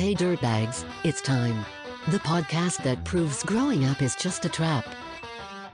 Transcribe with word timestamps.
Hey 0.00 0.14
dirtbags, 0.14 0.86
it's 1.04 1.20
time. 1.20 1.62
The 2.08 2.20
podcast 2.20 2.82
that 2.84 3.04
proves 3.04 3.42
growing 3.42 3.84
up 3.84 4.00
is 4.00 4.16
just 4.16 4.46
a 4.46 4.48
trap. 4.48 4.86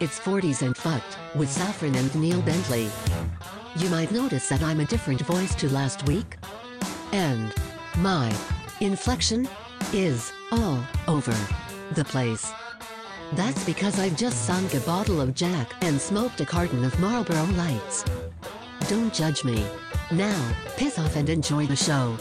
It's 0.01 0.19
40s 0.19 0.63
and 0.67 0.77
fucked, 0.77 1.17
with 1.37 1.49
Saffron 1.49 1.95
and 1.95 2.13
Neil 2.13 2.43
Bentley. 2.43 2.91
You 3.77 3.89
might 3.89 4.11
notice 4.11 4.49
that 4.49 4.65
I'm 4.65 4.81
a 4.81 4.85
different 4.85 5.21
voice 5.21 5.55
to 5.55 5.73
last 5.73 6.09
week. 6.09 6.39
And 7.13 7.55
my 7.99 8.35
inflection 8.81 9.49
is 9.93 10.33
all 10.51 10.83
over 11.07 11.37
the 11.93 12.05
place. 12.05 12.51
That's 13.35 13.65
because 13.65 14.01
I've 14.01 14.17
just 14.17 14.45
sunk 14.45 14.75
a 14.75 14.81
bottle 14.81 15.21
of 15.21 15.37
Jack 15.37 15.73
and 15.83 16.01
smoked 16.01 16.41
a 16.41 16.45
carton 16.45 16.83
of 16.83 16.99
Marlboro 16.99 17.45
Lights. 17.53 18.05
Don't 18.89 19.15
judge 19.15 19.45
me. 19.45 19.65
Now, 20.11 20.53
piss 20.77 20.99
off 20.99 21.15
and 21.15 21.31
enjoy 21.31 21.67
the 21.69 21.77
show. 21.77 22.19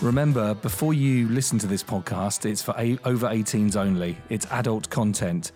Remember, 0.00 0.54
before 0.54 0.94
you 0.94 1.28
listen 1.28 1.58
to 1.58 1.66
this 1.66 1.82
podcast, 1.82 2.48
it's 2.48 2.62
for 2.62 2.72
a- 2.78 2.98
over 3.04 3.26
18s 3.28 3.74
only. 3.74 4.16
It's 4.28 4.46
adult 4.52 4.88
content. 4.90 5.50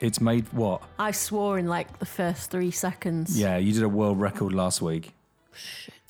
It's 0.00 0.20
made 0.22 0.50
what? 0.54 0.80
I 0.98 1.10
swore 1.10 1.58
in 1.58 1.66
like 1.66 1.98
the 1.98 2.06
first 2.06 2.50
three 2.50 2.70
seconds. 2.70 3.38
Yeah, 3.38 3.58
you 3.58 3.72
did 3.74 3.82
a 3.82 3.88
world 3.88 4.18
record 4.20 4.54
last 4.54 4.80
week. 4.80 5.12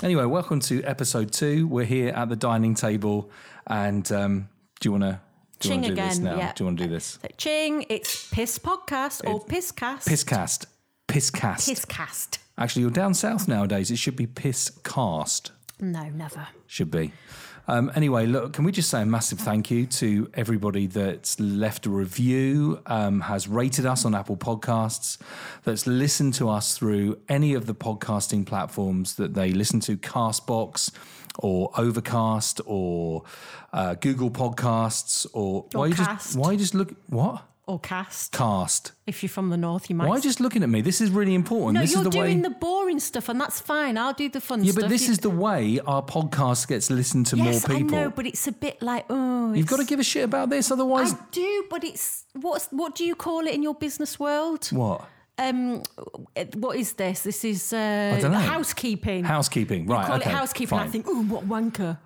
Anyway, 0.05 0.25
welcome 0.25 0.61
to 0.61 0.85
episode 0.85 1.33
two. 1.33 1.67
We're 1.67 1.85
here 1.87 2.11
at 2.11 2.29
the 2.29 2.37
dining 2.37 2.75
table, 2.77 3.29
and 3.67 4.11
um, 4.13 4.49
do 4.79 4.89
you 4.89 4.93
want 4.93 5.03
to 5.05 5.21
do 5.59 5.69
you 5.69 5.75
Ching 5.75 5.81
want 5.83 5.85
to 5.87 5.95
do 5.97 6.01
this 6.09 6.19
again, 6.19 6.25
now? 6.25 6.37
yeah. 6.37 6.53
Do 6.53 6.63
you 6.63 6.67
want 6.67 6.79
to 6.79 6.85
do 6.85 6.91
this? 6.91 7.19
So, 7.21 7.29
ching, 7.39 7.87
it's 7.89 8.31
Piss 8.31 8.59
Podcast 8.61 9.29
or 9.29 9.41
Pisscast. 9.45 10.05
Pisscast. 10.07 10.67
Pisscast. 11.09 11.69
Pisscast. 11.69 12.39
Actually, 12.57 12.83
you're 12.83 12.91
down 12.93 13.15
south 13.15 13.49
nowadays. 13.49 13.91
It 13.91 13.99
should 13.99 14.15
be 14.15 14.29
Pisscast. 14.29 15.51
No, 15.81 16.09
never. 16.09 16.49
Should 16.67 16.91
be. 16.91 17.13
Um, 17.69 17.93
anyway, 17.95 18.25
look, 18.25 18.55
can 18.55 18.65
we 18.65 18.73
just 18.73 18.89
say 18.89 19.03
a 19.03 19.07
massive 19.07 19.39
thank 19.39 19.71
you 19.71 19.85
to 19.87 20.31
everybody 20.33 20.87
that's 20.87 21.39
left 21.39 21.85
a 21.85 21.91
review, 21.91 22.81
um, 22.87 23.21
has 23.21 23.47
rated 23.47 23.85
us 23.85 24.07
on 24.07 24.15
Apple 24.15 24.39
Podcasts, 24.39 25.19
that's 25.65 25.87
listened 25.87 26.33
to 26.35 26.49
us 26.49 26.79
through 26.79 27.19
any 27.29 27.53
of 27.53 27.67
the 27.67 27.75
podcasting 27.75 28.47
platforms 28.47 29.17
that 29.17 29.35
they 29.35 29.51
listen 29.51 29.81
to, 29.81 29.99
Castbox 29.99 30.93
or 31.39 31.71
Overcast 31.77 32.63
or 32.65 33.25
uh, 33.75 33.95
Google 33.95 34.31
Podcasts 34.31 35.27
or, 35.35 35.67
why 35.73 35.89
you 35.89 35.95
just 35.95 36.37
why 36.39 36.53
you 36.53 36.59
just 36.59 36.75
look 36.75 36.95
what 37.09 37.43
Or 37.69 37.79
cast. 37.79 38.33
cast? 38.33 38.93
If 39.07 39.23
you're 39.23 39.29
from 39.29 39.51
the 39.51 39.59
north, 39.59 39.91
you 39.91 39.95
might. 39.97 40.07
Why 40.09 40.15
are 40.15 40.17
you 40.17 40.23
just 40.23 40.41
looking 40.41 40.63
at 40.63 40.71
me? 40.71 40.81
This 40.81 41.03
is 41.03 41.11
really 41.11 41.35
important. 41.35 41.75
no, 41.75 41.81
this 41.83 41.93
you're 41.93 42.01
is 42.01 42.05
the 42.05 42.11
doing 42.11 42.39
way. 42.39 42.49
the 42.49 42.55
boring 42.55 42.99
stuff, 42.99 43.29
and 43.29 43.39
that's 43.39 43.61
fine. 43.61 43.99
I'll 43.99 44.15
do 44.15 44.31
the 44.31 44.41
fun 44.41 44.61
stuff. 44.61 44.67
yeah, 44.67 44.73
stuff. 44.73 44.83
but 44.85 44.89
this 44.89 45.07
You- 45.07 45.13
is 45.13 45.19
the 45.19 45.29
way 45.29 45.79
our 45.87 46.03
podcast 46.03 46.67
gets 46.67 46.89
listened 46.89 47.27
to 47.27 47.37
yes, 47.37 47.69
more 47.69 47.77
people. 47.77 47.95
I 47.95 48.01
know, 48.05 48.11
but 48.11 48.27
it's 48.27 48.47
a 48.49 48.53
bit 48.53 48.81
like 48.81 49.05
oh, 49.11 49.53
You've 49.53 49.67
got 49.67 49.81
to 49.81 49.85
give 49.85 50.01
a 50.01 50.03
shit 50.03 50.25
about 50.25 50.49
this, 50.49 50.71
otherwise, 50.71 51.13
I 51.13 51.19
do, 51.31 51.65
but 51.69 51.85
it's 51.85 52.25
what's 52.33 52.69
what 52.71 52.95
do 52.95 53.05
you 53.05 53.15
call 53.15 53.47
it 53.47 53.53
in 53.53 53.63
your 53.63 53.75
business 53.75 54.19
world? 54.19 54.67
what? 54.73 55.05
Um, 55.37 55.83
what 56.55 56.77
is 56.77 56.95
this? 56.95 57.23
This 57.23 57.45
is 57.45 57.73
uh, 57.73 58.19
housekeeping. 58.49 59.25
Housekeeping, 59.25 59.87
right? 59.87 60.05
I 60.05 60.07
call 60.07 60.17
okay, 60.17 60.31
it 60.31 60.35
housekeeping. 60.35 60.79
I 60.79 60.89
think, 60.89 61.05
oh, 61.07 61.23
what 61.25 61.47
wanker. 61.47 61.99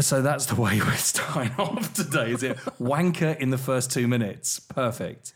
So 0.00 0.22
that's 0.22 0.46
the 0.46 0.60
way 0.60 0.80
we're 0.86 0.96
starting 0.96 1.52
off 1.58 1.92
today, 1.94 2.32
is 2.32 2.42
it? 2.42 2.56
Wanker 2.80 3.38
in 3.38 3.50
the 3.50 3.58
first 3.58 3.90
two 3.90 4.08
minutes. 4.08 4.60
Perfect. 4.60 5.32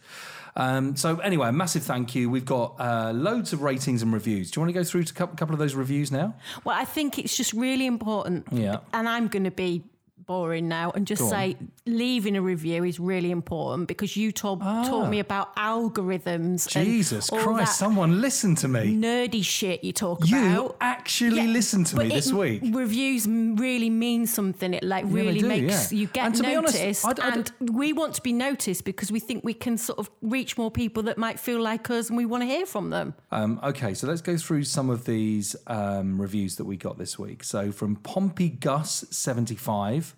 Um, 0.56 0.96
so 0.96 1.18
anyway, 1.18 1.48
a 1.48 1.52
massive 1.52 1.82
thank 1.82 2.14
you. 2.14 2.28
We've 2.28 2.44
got 2.44 2.74
uh, 2.78 3.12
loads 3.14 3.52
of 3.52 3.62
ratings 3.62 4.02
and 4.02 4.12
reviews. 4.12 4.50
Do 4.50 4.58
you 4.58 4.62
want 4.62 4.74
to 4.74 4.80
go 4.80 4.84
through 4.84 5.04
to 5.04 5.12
a 5.12 5.16
couple, 5.16 5.36
couple 5.36 5.54
of 5.54 5.58
those 5.58 5.74
reviews 5.74 6.10
now? 6.10 6.34
Well, 6.64 6.76
I 6.76 6.84
think 6.84 7.18
it's 7.18 7.36
just 7.36 7.52
really 7.52 7.86
important. 7.86 8.48
Yeah. 8.50 8.78
And 8.92 9.08
I'm 9.08 9.28
going 9.28 9.44
to 9.44 9.50
be 9.50 9.84
boring 10.18 10.68
now 10.68 10.90
and 10.92 11.06
just 11.06 11.28
say 11.28 11.56
leaving 11.96 12.36
a 12.36 12.42
review 12.42 12.84
is 12.84 12.98
really 13.00 13.30
important 13.30 13.88
because 13.88 14.16
you 14.16 14.32
told, 14.32 14.60
taught 14.60 15.08
me 15.08 15.18
about 15.18 15.54
algorithms. 15.56 16.66
Ah. 16.76 16.82
Jesus 16.82 17.28
Christ, 17.30 17.78
someone 17.78 18.20
listen 18.20 18.54
to 18.56 18.68
me. 18.68 18.94
nerdy 18.96 19.44
shit 19.44 19.82
you 19.84 19.92
talk 19.92 20.26
You 20.28 20.38
about. 20.38 20.76
actually 20.80 21.36
Yeah, 21.36 21.52
listened 21.52 21.86
to 21.88 21.96
me 21.98 22.08
this 22.08 22.32
week. 22.32 22.62
Reviews 22.72 23.26
really 23.26 23.90
mean 23.90 24.26
something. 24.26 24.74
It 24.74 24.82
like 24.84 25.04
really 25.08 25.40
do, 25.40 25.48
makes 25.48 25.92
yeah. 25.92 25.98
you 25.98 26.06
get 26.06 26.26
And 26.26 26.34
to 26.36 26.42
be 26.42 26.54
honest, 26.54 26.78
noticed, 26.78 27.06
I'd- 27.06 27.22
I'd- 27.22 27.50
and 27.60 27.70
we 27.70 27.92
want 27.92 28.14
to 28.14 28.22
be 28.22 28.32
noticed 28.32 28.84
because 28.84 29.10
we 29.12 29.20
think 29.20 29.44
we 29.44 29.54
can 29.54 29.76
sort 29.78 29.98
of 29.98 30.10
reach 30.22 30.56
more 30.56 30.70
people 30.70 31.02
that 31.04 31.18
might 31.18 31.38
feel 31.40 31.60
like 31.60 31.90
us, 31.90 32.08
and 32.08 32.16
we 32.16 32.26
want 32.26 32.42
to 32.42 32.46
hear 32.46 32.66
from 32.66 32.90
them. 32.90 33.14
Um, 33.30 33.60
okay, 33.62 33.94
so 33.94 34.06
let's 34.06 34.20
go 34.22 34.36
through 34.36 34.64
some 34.64 34.90
of 34.90 35.04
these 35.04 35.56
um, 35.66 36.20
reviews 36.20 36.56
that 36.56 36.64
we 36.64 36.76
got 36.76 36.98
this 36.98 37.18
week. 37.18 37.44
So 37.44 37.72
from 37.72 37.96
Pompey 37.96 38.48
Gus 38.48 39.04
seventy 39.10 39.56
five, 39.56 40.14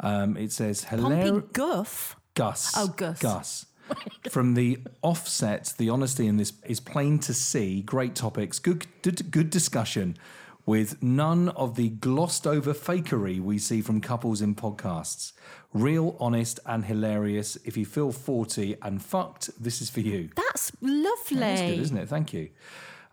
um, 0.00 0.36
it 0.36 0.52
says 0.52 0.84
hilarious. 0.84 1.30
Pompey 1.30 1.48
Guff. 1.52 2.16
Gus. 2.34 2.74
Oh, 2.76 2.88
Gus. 2.88 3.18
Gus. 3.18 3.66
From 4.30 4.54
the 4.54 4.78
offset, 5.02 5.72
the 5.78 5.90
honesty 5.90 6.26
in 6.26 6.36
this 6.36 6.52
is 6.66 6.80
plain 6.80 7.18
to 7.20 7.32
see. 7.32 7.82
Great 7.82 8.14
topics, 8.14 8.58
good, 8.58 8.86
good, 9.02 9.30
good 9.30 9.50
discussion, 9.50 10.16
with 10.64 11.02
none 11.02 11.50
of 11.50 11.76
the 11.76 11.90
glossed 11.90 12.46
over 12.46 12.74
fakery 12.74 13.40
we 13.40 13.58
see 13.58 13.80
from 13.80 14.00
couples 14.00 14.42
in 14.42 14.54
podcasts. 14.54 15.32
Real, 15.72 16.16
honest, 16.18 16.58
and 16.66 16.84
hilarious. 16.84 17.56
If 17.64 17.76
you 17.76 17.86
feel 17.86 18.10
40 18.10 18.76
and 18.82 19.00
fucked, 19.02 19.50
this 19.62 19.80
is 19.80 19.88
for 19.88 20.00
you. 20.00 20.30
That's 20.34 20.72
lovely. 20.80 21.38
That's 21.38 21.60
good, 21.60 21.78
isn't 21.78 21.96
it? 21.96 22.08
Thank 22.08 22.32
you. 22.32 22.48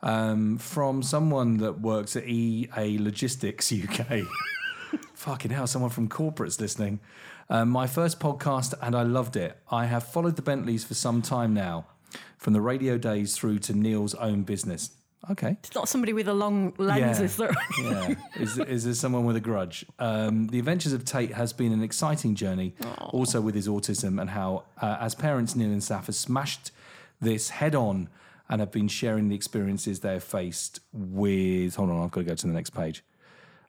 Um, 0.01 0.57
from 0.57 1.03
someone 1.03 1.57
that 1.57 1.79
works 1.81 2.15
at 2.15 2.25
EA 2.25 2.97
Logistics 2.99 3.71
UK. 3.71 4.21
Fucking 5.23 5.51
hell, 5.51 5.67
someone 5.67 5.89
from 5.89 6.09
corporate's 6.09 6.59
listening. 6.59 6.99
Um, 7.49 7.69
my 7.69 7.87
first 7.87 8.19
podcast, 8.19 8.73
and 8.81 8.93
I 8.93 9.03
loved 9.03 9.37
it. 9.37 9.57
I 9.71 9.85
have 9.85 10.03
followed 10.03 10.35
the 10.35 10.41
Bentleys 10.41 10.83
for 10.83 10.95
some 10.95 11.21
time 11.21 11.53
now, 11.53 11.85
from 12.37 12.51
the 12.51 12.59
radio 12.59 12.97
days 12.97 13.33
through 13.37 13.59
to 13.59 13.73
Neil's 13.73 14.13
own 14.15 14.43
business. 14.43 14.91
Okay. 15.31 15.55
It's 15.63 15.73
not 15.73 15.87
somebody 15.87 16.11
with 16.11 16.27
a 16.27 16.33
long 16.33 16.73
lenses. 16.77 17.37
that- 17.37 17.55
yeah. 17.81 18.15
Is, 18.37 18.57
is 18.59 18.83
there 18.83 18.93
someone 18.93 19.23
with 19.23 19.37
a 19.37 19.39
grudge? 19.39 19.85
Um, 19.97 20.47
the 20.47 20.59
Adventures 20.59 20.91
of 20.91 21.05
Tate 21.05 21.31
has 21.31 21.53
been 21.53 21.71
an 21.71 21.81
exciting 21.83 22.35
journey, 22.35 22.75
also 22.99 23.39
with 23.39 23.55
his 23.55 23.69
autism 23.69 24.19
and 24.19 24.29
how, 24.31 24.63
uh, 24.81 24.97
as 24.99 25.15
parents, 25.15 25.55
Neil 25.55 25.71
and 25.71 25.79
Saf 25.79 26.07
have 26.07 26.15
smashed 26.15 26.71
this 27.21 27.49
head 27.49 27.75
on 27.75 28.09
and 28.49 28.59
have 28.59 28.71
been 28.71 28.89
sharing 28.89 29.29
the 29.29 29.35
experiences 29.35 30.01
they 30.01 30.11
have 30.11 30.23
faced 30.25 30.81
with. 30.91 31.75
Hold 31.75 31.91
on, 31.91 32.03
I've 32.03 32.11
got 32.11 32.21
to 32.21 32.25
go 32.25 32.35
to 32.35 32.47
the 32.47 32.51
next 32.51 32.71
page. 32.71 33.05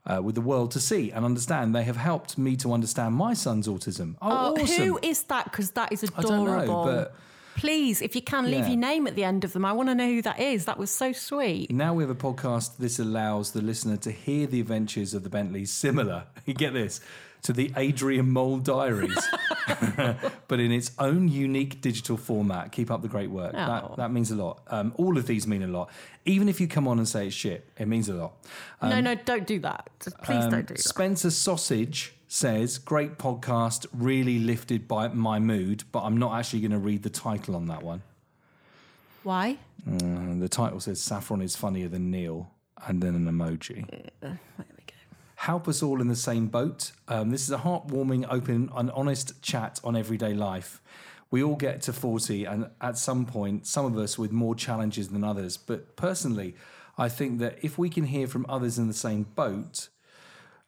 Uh, 0.06 0.20
with 0.20 0.34
the 0.34 0.41
world 0.42 0.70
to 0.70 0.81
see 0.81 1.10
and 1.10 1.25
understand. 1.25 1.75
They 1.75 1.84
have 1.84 1.97
helped 1.97 2.37
me 2.37 2.56
to 2.56 2.75
understand 2.75 3.15
my 3.15 3.32
son's 3.32 3.66
autism. 3.66 4.16
Oh, 4.20 4.54
Oh, 4.54 4.62
awesome. 4.62 4.84
Who 4.84 4.98
is 5.00 5.22
that? 5.25 5.44
Because 5.44 5.70
that 5.70 5.92
is 5.92 6.03
adorable. 6.03 6.26
I 6.28 6.66
don't 6.66 6.66
know, 6.66 6.84
but- 6.84 7.15
Please, 7.56 8.03
if 8.03 8.15
you 8.15 8.20
can, 8.20 8.44
leave 8.50 8.65
Yeah. 8.65 8.69
your 8.69 8.76
name 8.76 9.06
at 9.06 9.15
the 9.15 9.25
end 9.25 9.44
of 9.44 9.53
them. 9.54 9.65
I 9.65 9.72
want 9.72 9.88
to 9.88 9.94
know 9.94 10.09
who 10.09 10.20
that 10.22 10.41
is. 10.41 10.65
That 10.66 10.76
was 10.76 10.91
so 10.91 11.12
sweet. 11.12 11.70
Now 11.70 11.94
we 11.94 12.03
have 12.03 12.10
a 12.10 12.15
podcast. 12.15 12.76
This 12.78 12.98
allows 12.98 13.53
the 13.53 13.62
listener 13.62 13.97
to 13.98 14.10
hear 14.10 14.47
the 14.47 14.60
adventures 14.60 15.15
of 15.15 15.22
the 15.22 15.31
Bentleys, 15.31 15.70
similar, 15.70 16.25
you 16.44 16.53
get 16.65 16.75
this, 16.75 17.00
to 17.44 17.53
the 17.53 17.72
Adrian 17.77 18.31
Mole 18.31 18.59
Diaries, 18.59 19.16
but 20.49 20.60
in 20.60 20.72
its 20.72 20.91
own 20.99 21.28
unique 21.28 21.81
digital 21.81 22.16
format. 22.16 22.72
Keep 22.72 22.91
up 22.91 23.03
the 23.03 23.09
great 23.09 23.31
work. 23.31 23.55
Oh. 23.55 23.66
That, 23.66 23.97
that 23.97 24.12
means 24.12 24.31
a 24.31 24.34
lot. 24.34 24.62
Um, 24.69 24.93
all 24.97 25.16
of 25.16 25.27
these 25.27 25.47
mean 25.47 25.62
a 25.62 25.66
lot. 25.69 25.91
Even 26.25 26.49
if 26.49 26.60
you 26.60 26.66
come 26.66 26.88
on 26.88 26.99
and 26.99 27.06
say 27.06 27.27
it's 27.27 27.37
shit, 27.37 27.69
it 27.78 27.87
means 27.87 28.09
a 28.09 28.15
lot. 28.15 28.33
no, 28.83 29.00
no, 29.00 29.15
don't 29.15 29.47
do 29.47 29.59
that. 29.60 29.88
Just 30.03 30.19
Please 30.22 30.44
Um, 30.44 30.50
don't 30.50 30.66
do 30.66 30.75
that. 30.75 30.81
Spencer 30.83 31.31
Sausage 31.31 32.15
says, 32.28 32.78
great 32.78 33.19
podcast, 33.19 33.87
really 33.93 34.38
lifted 34.38 34.88
by 34.88 35.09
my 35.09 35.38
mood, 35.38 35.84
but 35.93 36.03
I'm 36.03 36.16
not 36.16 36.38
actually 36.38 36.60
going 36.60 36.72
to 36.72 36.78
read 36.78 37.03
the 37.03 37.10
title 37.10 37.54
on 37.56 37.66
that 37.66 37.83
one. 37.83 38.03
Why? 39.22 39.59
And 39.87 40.41
the 40.43 40.49
title 40.49 40.81
says, 40.81 41.00
Saffron 41.00 41.43
is 41.43 41.56
funnier 41.56 41.88
than 41.88 42.10
Neil, 42.10 42.50
and 42.87 43.03
then 43.03 43.15
an 43.15 43.27
emoji. 43.27 43.87
Go. 44.22 44.36
Help 45.44 45.68
us 45.68 45.82
all 45.82 46.00
in 46.00 46.08
the 46.08 46.16
same 46.16 46.46
boat. 46.46 46.92
Um, 47.06 47.28
this 47.28 47.42
is 47.42 47.50
a 47.50 47.58
heartwarming, 47.58 48.26
open, 48.30 48.70
and 48.74 48.91
honest 48.92 49.42
chat 49.42 49.78
on 49.84 49.94
everyday 49.94 50.32
life. 50.32 50.80
We 51.30 51.42
all 51.42 51.56
get 51.56 51.82
to 51.82 51.92
40, 51.92 52.46
and 52.46 52.70
at 52.80 52.96
some 52.96 53.26
point, 53.26 53.66
some 53.66 53.84
of 53.84 53.98
us 53.98 54.18
with 54.18 54.32
more 54.32 54.54
challenges 54.54 55.10
than 55.10 55.22
others. 55.22 55.58
But 55.58 55.96
personally, 55.96 56.54
I 56.96 57.10
think 57.10 57.41
that 57.41 57.58
if 57.60 57.76
we 57.76 57.91
can 57.91 58.04
hear 58.04 58.26
from 58.26 58.46
others 58.48 58.78
in 58.78 58.88
the 58.88 58.94
same 58.94 59.24
boat, 59.34 59.88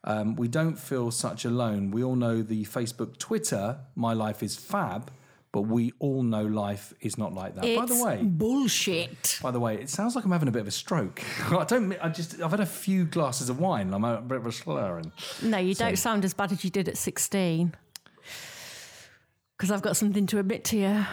um, 0.05 0.37
we 0.37 0.47
don't 0.47 0.79
feel 0.79 1.11
such 1.11 1.47
alone. 1.47 1.91
We 1.91 2.05
all 2.05 2.17
know 2.17 2.43
the 2.43 2.67
Facebook, 2.67 3.17
Twitter, 3.17 3.79
My 3.95 4.13
Life 4.13 4.43
is 4.43 4.57
Fab, 4.57 5.11
but 5.53 5.63
we 5.63 5.93
all 5.99 6.23
know 6.23 6.45
life 6.45 6.93
is 7.01 7.17
not 7.17 7.33
like 7.33 7.55
that. 7.55 7.63
By 7.63 7.87
the 7.87 8.03
way, 8.05 8.21
bullshit. 8.23 9.39
by 9.43 9.51
the 9.51 9.61
way, 9.61 9.77
it 9.77 9.89
sounds 9.89 10.15
like 10.15 10.25
I'm 10.25 10.33
having 10.33 10.49
a 10.49 10.53
bit 10.53 10.61
of 10.61 10.69
a 10.69 10.73
stroke. 10.73 11.23
I 11.51 11.65
don't. 11.65 11.93
I 12.03 12.09
just. 12.09 12.41
I've 12.41 12.51
had 12.51 12.61
a 12.61 12.67
few 12.67 13.05
glasses 13.05 13.49
of 13.49 13.59
wine. 13.59 13.93
I'm 13.95 14.05
a 14.05 14.21
bit 14.21 14.39
of 14.39 14.47
a 14.47 14.53
slurring. 14.53 15.13
No, 15.43 15.59
you 15.59 15.75
don't 15.75 15.97
sound 15.97 16.25
as 16.25 16.35
bad 16.35 16.53
as 16.53 16.65
you 16.65 16.71
did 16.71 16.89
at 16.89 16.97
16. 16.97 17.75
Because 19.57 19.71
I've 19.71 19.83
got 19.83 19.97
something 19.97 20.27
to 20.27 20.39
admit 20.39 20.65
to 20.65 20.77
you. 20.77 21.07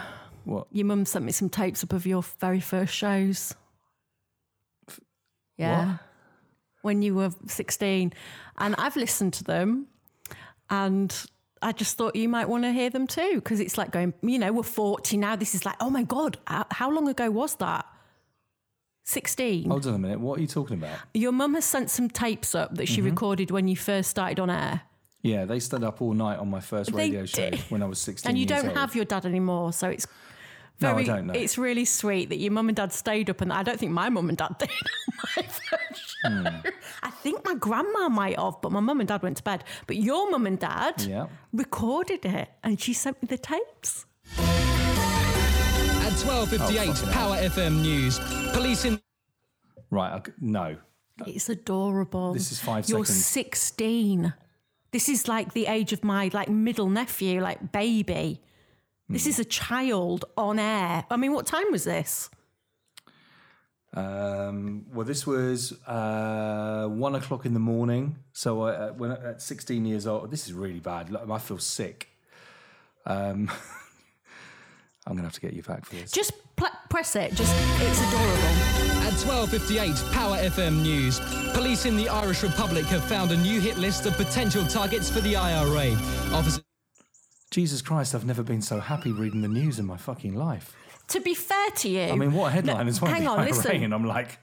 What? 0.44 0.66
Your 0.70 0.84
mum 0.86 1.06
sent 1.06 1.24
me 1.24 1.32
some 1.32 1.48
tapes 1.48 1.82
up 1.82 1.92
of 1.92 2.06
your 2.06 2.22
very 2.40 2.60
first 2.60 2.94
shows. 2.94 3.54
Yeah. 5.56 5.98
When 6.82 7.00
you 7.00 7.14
were 7.14 7.30
16. 7.46 8.12
And 8.58 8.74
I've 8.76 8.96
listened 8.96 9.32
to 9.34 9.44
them 9.44 9.86
and 10.68 11.26
I 11.64 11.72
just 11.72 11.96
thought 11.96 12.14
you 12.14 12.28
might 12.28 12.48
want 12.48 12.62
to 12.64 12.72
hear 12.72 12.90
them 12.90 13.06
too 13.06 13.36
because 13.36 13.58
it's 13.58 13.76
like 13.78 13.90
going, 13.90 14.12
you 14.22 14.38
know, 14.38 14.52
we're 14.52 14.62
40 14.62 15.16
now. 15.16 15.34
This 15.34 15.54
is 15.54 15.64
like, 15.64 15.76
oh 15.80 15.90
my 15.90 16.02
God, 16.04 16.36
how, 16.46 16.66
how 16.70 16.90
long 16.90 17.08
ago 17.08 17.30
was 17.30 17.54
that? 17.56 17.86
16. 19.06 19.68
Hold 19.68 19.86
on 19.86 19.94
a 19.94 19.98
minute. 19.98 20.20
What 20.20 20.38
are 20.38 20.42
you 20.42 20.46
talking 20.46 20.76
about? 20.78 20.98
Your 21.12 21.32
mum 21.32 21.54
has 21.54 21.64
sent 21.64 21.90
some 21.90 22.08
tapes 22.08 22.54
up 22.54 22.74
that 22.76 22.86
she 22.88 23.00
Mm-hmm. 23.00 23.10
recorded 23.10 23.50
when 23.50 23.68
you 23.68 23.76
first 23.76 24.08
started 24.10 24.40
on 24.40 24.48
air. 24.50 24.82
Yeah, 25.22 25.44
they 25.46 25.58
stayed 25.60 25.82
up 25.84 26.00
all 26.02 26.12
night 26.14 26.38
on 26.38 26.48
my 26.50 26.60
first 26.60 26.92
radio 26.92 27.24
show 27.26 27.50
when 27.70 27.82
I 27.82 27.86
was 27.86 27.98
16 27.98 28.28
And 28.28 28.38
you 28.38 28.46
don't 28.46 28.68
old. 28.68 28.76
have 28.76 28.94
your 28.94 29.04
dad 29.06 29.24
anymore, 29.26 29.72
so 29.72 29.88
it's 29.88 30.06
No, 30.80 30.90
I 30.90 30.92
very, 30.92 31.04
don't 31.04 31.26
know. 31.28 31.34
It's 31.34 31.56
really 31.56 31.84
sweet 31.84 32.28
that 32.30 32.38
your 32.38 32.50
mum 32.52 32.68
and 32.68 32.76
dad 32.76 32.92
stayed 32.92 33.30
up, 33.30 33.40
and 33.40 33.52
I 33.52 33.62
don't 33.62 33.78
think 33.78 33.92
my 33.92 34.08
mum 34.08 34.28
and 34.28 34.36
dad 34.36 34.56
did 34.58 34.70
my 35.36 35.42
first 35.42 35.62
show. 35.62 36.28
Hmm. 36.28 36.46
I 37.02 37.10
think 37.10 37.44
my 37.44 37.54
grandma 37.54 38.08
might 38.08 38.38
have, 38.38 38.60
but 38.60 38.72
my 38.72 38.80
mum 38.80 39.00
and 39.00 39.08
dad 39.08 39.22
went 39.22 39.36
to 39.38 39.42
bed. 39.42 39.64
But 39.86 39.96
your 39.96 40.30
mum 40.30 40.46
and 40.46 40.58
dad 40.58 41.02
Yeah. 41.02 41.26
recorded 41.52 42.24
it, 42.26 42.48
and 42.62 42.80
she 42.80 42.92
sent 42.92 43.22
me 43.22 43.26
the 43.28 43.38
tapes. 43.38 44.06
At 44.38 46.12
12.58, 46.20 46.88
Oh, 46.88 46.92
fucking 46.92 47.12
Power 47.12 47.36
FM 47.36 47.82
News. 47.82 48.18
Police 48.52 48.84
in 48.84 49.00
Right, 49.90 50.12
okay, 50.14 50.32
no. 50.40 50.76
It's 51.26 51.48
adorable. 51.48 52.32
This 52.34 52.50
is 52.50 52.58
five 52.58 52.88
You're 52.88 53.04
seconds. 53.04 53.24
16. 53.26 54.34
This 54.90 55.08
is 55.08 55.28
like 55.28 55.52
the 55.52 55.66
age 55.66 55.92
of 55.92 56.02
my 56.02 56.30
like 56.32 56.48
middle 56.48 56.88
nephew, 56.88 57.40
like 57.40 57.70
baby. 57.72 58.40
This 59.08 59.26
is 59.26 59.38
a 59.38 59.44
child 59.44 60.24
on 60.36 60.58
air. 60.58 61.04
I 61.10 61.16
mean, 61.16 61.32
what 61.32 61.46
time 61.46 61.70
was 61.70 61.84
this? 61.84 62.30
Um, 63.92 64.86
well, 64.92 65.04
this 65.06 65.26
was 65.26 65.72
uh, 65.86 66.88
one 66.88 67.14
o'clock 67.14 67.46
in 67.46 67.54
the 67.54 67.60
morning. 67.60 68.16
So 68.32 68.62
I, 68.62 68.72
uh, 68.72 68.92
when 68.92 69.12
at 69.12 69.40
16 69.40 69.84
years 69.84 70.06
old, 70.06 70.30
this 70.30 70.46
is 70.46 70.52
really 70.52 70.80
bad. 70.80 71.10
Like, 71.10 71.28
I 71.28 71.38
feel 71.38 71.58
sick. 71.58 72.08
Um, 73.06 73.50
I'm 75.06 75.14
gonna 75.14 75.24
have 75.24 75.34
to 75.34 75.40
get 75.40 75.52
you 75.52 75.62
back 75.62 75.84
for 75.84 75.96
this. 75.96 76.10
Just 76.10 76.32
pl- 76.56 76.68
press 76.88 77.14
it. 77.14 77.34
Just 77.34 77.54
it's 77.82 78.00
adorable. 78.00 78.64
At 79.06 79.12
12.58, 79.12 80.12
Power 80.12 80.38
FM 80.38 80.82
News. 80.82 81.20
Police 81.52 81.84
in 81.84 81.94
the 81.94 82.08
Irish 82.08 82.42
Republic 82.42 82.86
have 82.86 83.04
found 83.04 83.30
a 83.30 83.36
new 83.36 83.60
hit 83.60 83.76
list 83.76 84.06
of 84.06 84.16
potential 84.16 84.64
targets 84.66 85.10
for 85.10 85.20
the 85.20 85.36
IRA. 85.36 85.92
Officers 86.32 86.64
Jesus 87.54 87.82
Christ, 87.82 88.16
I've 88.16 88.26
never 88.26 88.42
been 88.42 88.60
so 88.60 88.80
happy 88.80 89.12
reading 89.12 89.40
the 89.40 89.46
news 89.46 89.78
in 89.78 89.86
my 89.86 89.96
fucking 89.96 90.34
life. 90.34 90.74
To 91.08 91.20
be 91.20 91.34
fair 91.34 91.70
to 91.76 91.88
you, 91.88 92.02
I 92.02 92.16
mean, 92.16 92.32
what 92.32 92.48
a 92.48 92.50
headline 92.50 92.88
as 92.88 93.00
well. 93.00 93.12
Hang 93.12 93.28
on, 93.28 93.44
listen. 93.44 93.84
And 93.84 93.94
I'm 93.94 94.04
like, 94.04 94.40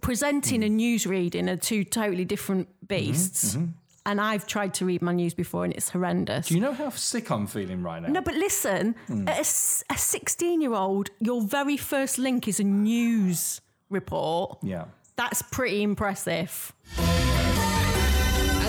Presenting 0.00 0.64
and 0.64 0.72
hmm. 0.72 0.78
news 0.78 1.06
reading 1.06 1.48
are 1.48 1.56
two 1.56 1.84
totally 1.84 2.24
different 2.24 2.66
mm-hmm, 2.66 2.86
beasts. 2.86 3.54
Mm-hmm. 3.54 3.66
And 4.06 4.20
I've 4.20 4.48
tried 4.48 4.74
to 4.74 4.84
read 4.84 5.02
my 5.02 5.12
news 5.12 5.34
before, 5.34 5.64
and 5.64 5.72
it's 5.72 5.90
horrendous. 5.90 6.48
do 6.48 6.54
you 6.54 6.60
know 6.60 6.72
how 6.72 6.90
sick 6.90 7.30
I'm 7.30 7.46
feeling 7.46 7.80
right 7.80 8.02
now? 8.02 8.08
No, 8.08 8.20
but 8.20 8.34
listen, 8.34 8.96
hmm. 9.06 9.28
s- 9.28 9.84
a 9.88 9.96
16 9.96 10.60
year 10.60 10.74
old, 10.74 11.10
your 11.20 11.42
very 11.42 11.76
first 11.76 12.18
link 12.18 12.48
is 12.48 12.58
a 12.58 12.64
news 12.64 13.60
report. 13.88 14.58
Yeah. 14.62 14.86
That's 15.14 15.42
pretty 15.42 15.84
impressive. 15.84 16.72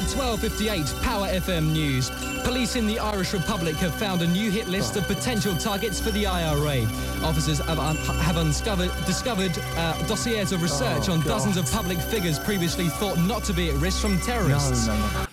At 0.03 0.09
12.58, 0.09 1.01
Power 1.01 1.27
FM 1.29 1.71
News. 1.71 2.09
Police 2.43 2.75
in 2.75 2.85
the 2.87 2.99
Irish 2.99 3.31
Republic 3.31 3.73
have 3.77 3.95
found 3.95 4.21
a 4.21 4.27
new 4.27 4.51
hit 4.51 4.67
list 4.67 4.97
of 4.97 5.07
potential 5.07 5.55
targets 5.55 5.97
for 6.01 6.11
the 6.11 6.25
IRA. 6.27 6.81
Officers 7.25 7.59
have, 7.59 7.79
un- 7.79 7.95
have 7.95 8.35
uncovered, 8.35 8.91
discovered 9.05 9.57
uh, 9.77 9.93
dossiers 10.05 10.51
of 10.51 10.61
research 10.61 11.07
Oh, 11.07 11.13
on 11.13 11.19
God. 11.21 11.27
dozens 11.29 11.55
of 11.55 11.71
public 11.71 11.97
figures 11.99 12.37
previously 12.37 12.89
thought 12.89 13.17
not 13.19 13.45
to 13.45 13.53
be 13.53 13.69
at 13.69 13.75
risk 13.77 14.01
from 14.01 14.19
terrorists. 14.19 14.87
no, 14.87 14.93
no. 14.97 15.25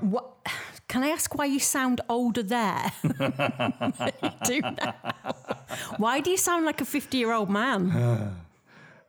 What? 0.00 0.26
Can 0.88 1.04
I 1.04 1.10
ask 1.10 1.32
why 1.36 1.44
you 1.44 1.60
sound 1.60 2.00
older 2.08 2.42
there? 2.42 2.90
You 3.04 4.30
do 4.44 4.60
now. 4.60 4.94
Why 5.98 6.18
do 6.18 6.30
you 6.32 6.36
sound 6.36 6.66
like 6.66 6.80
a 6.80 6.84
50 6.84 7.16
year 7.16 7.32
old 7.32 7.48
man? 7.48 8.34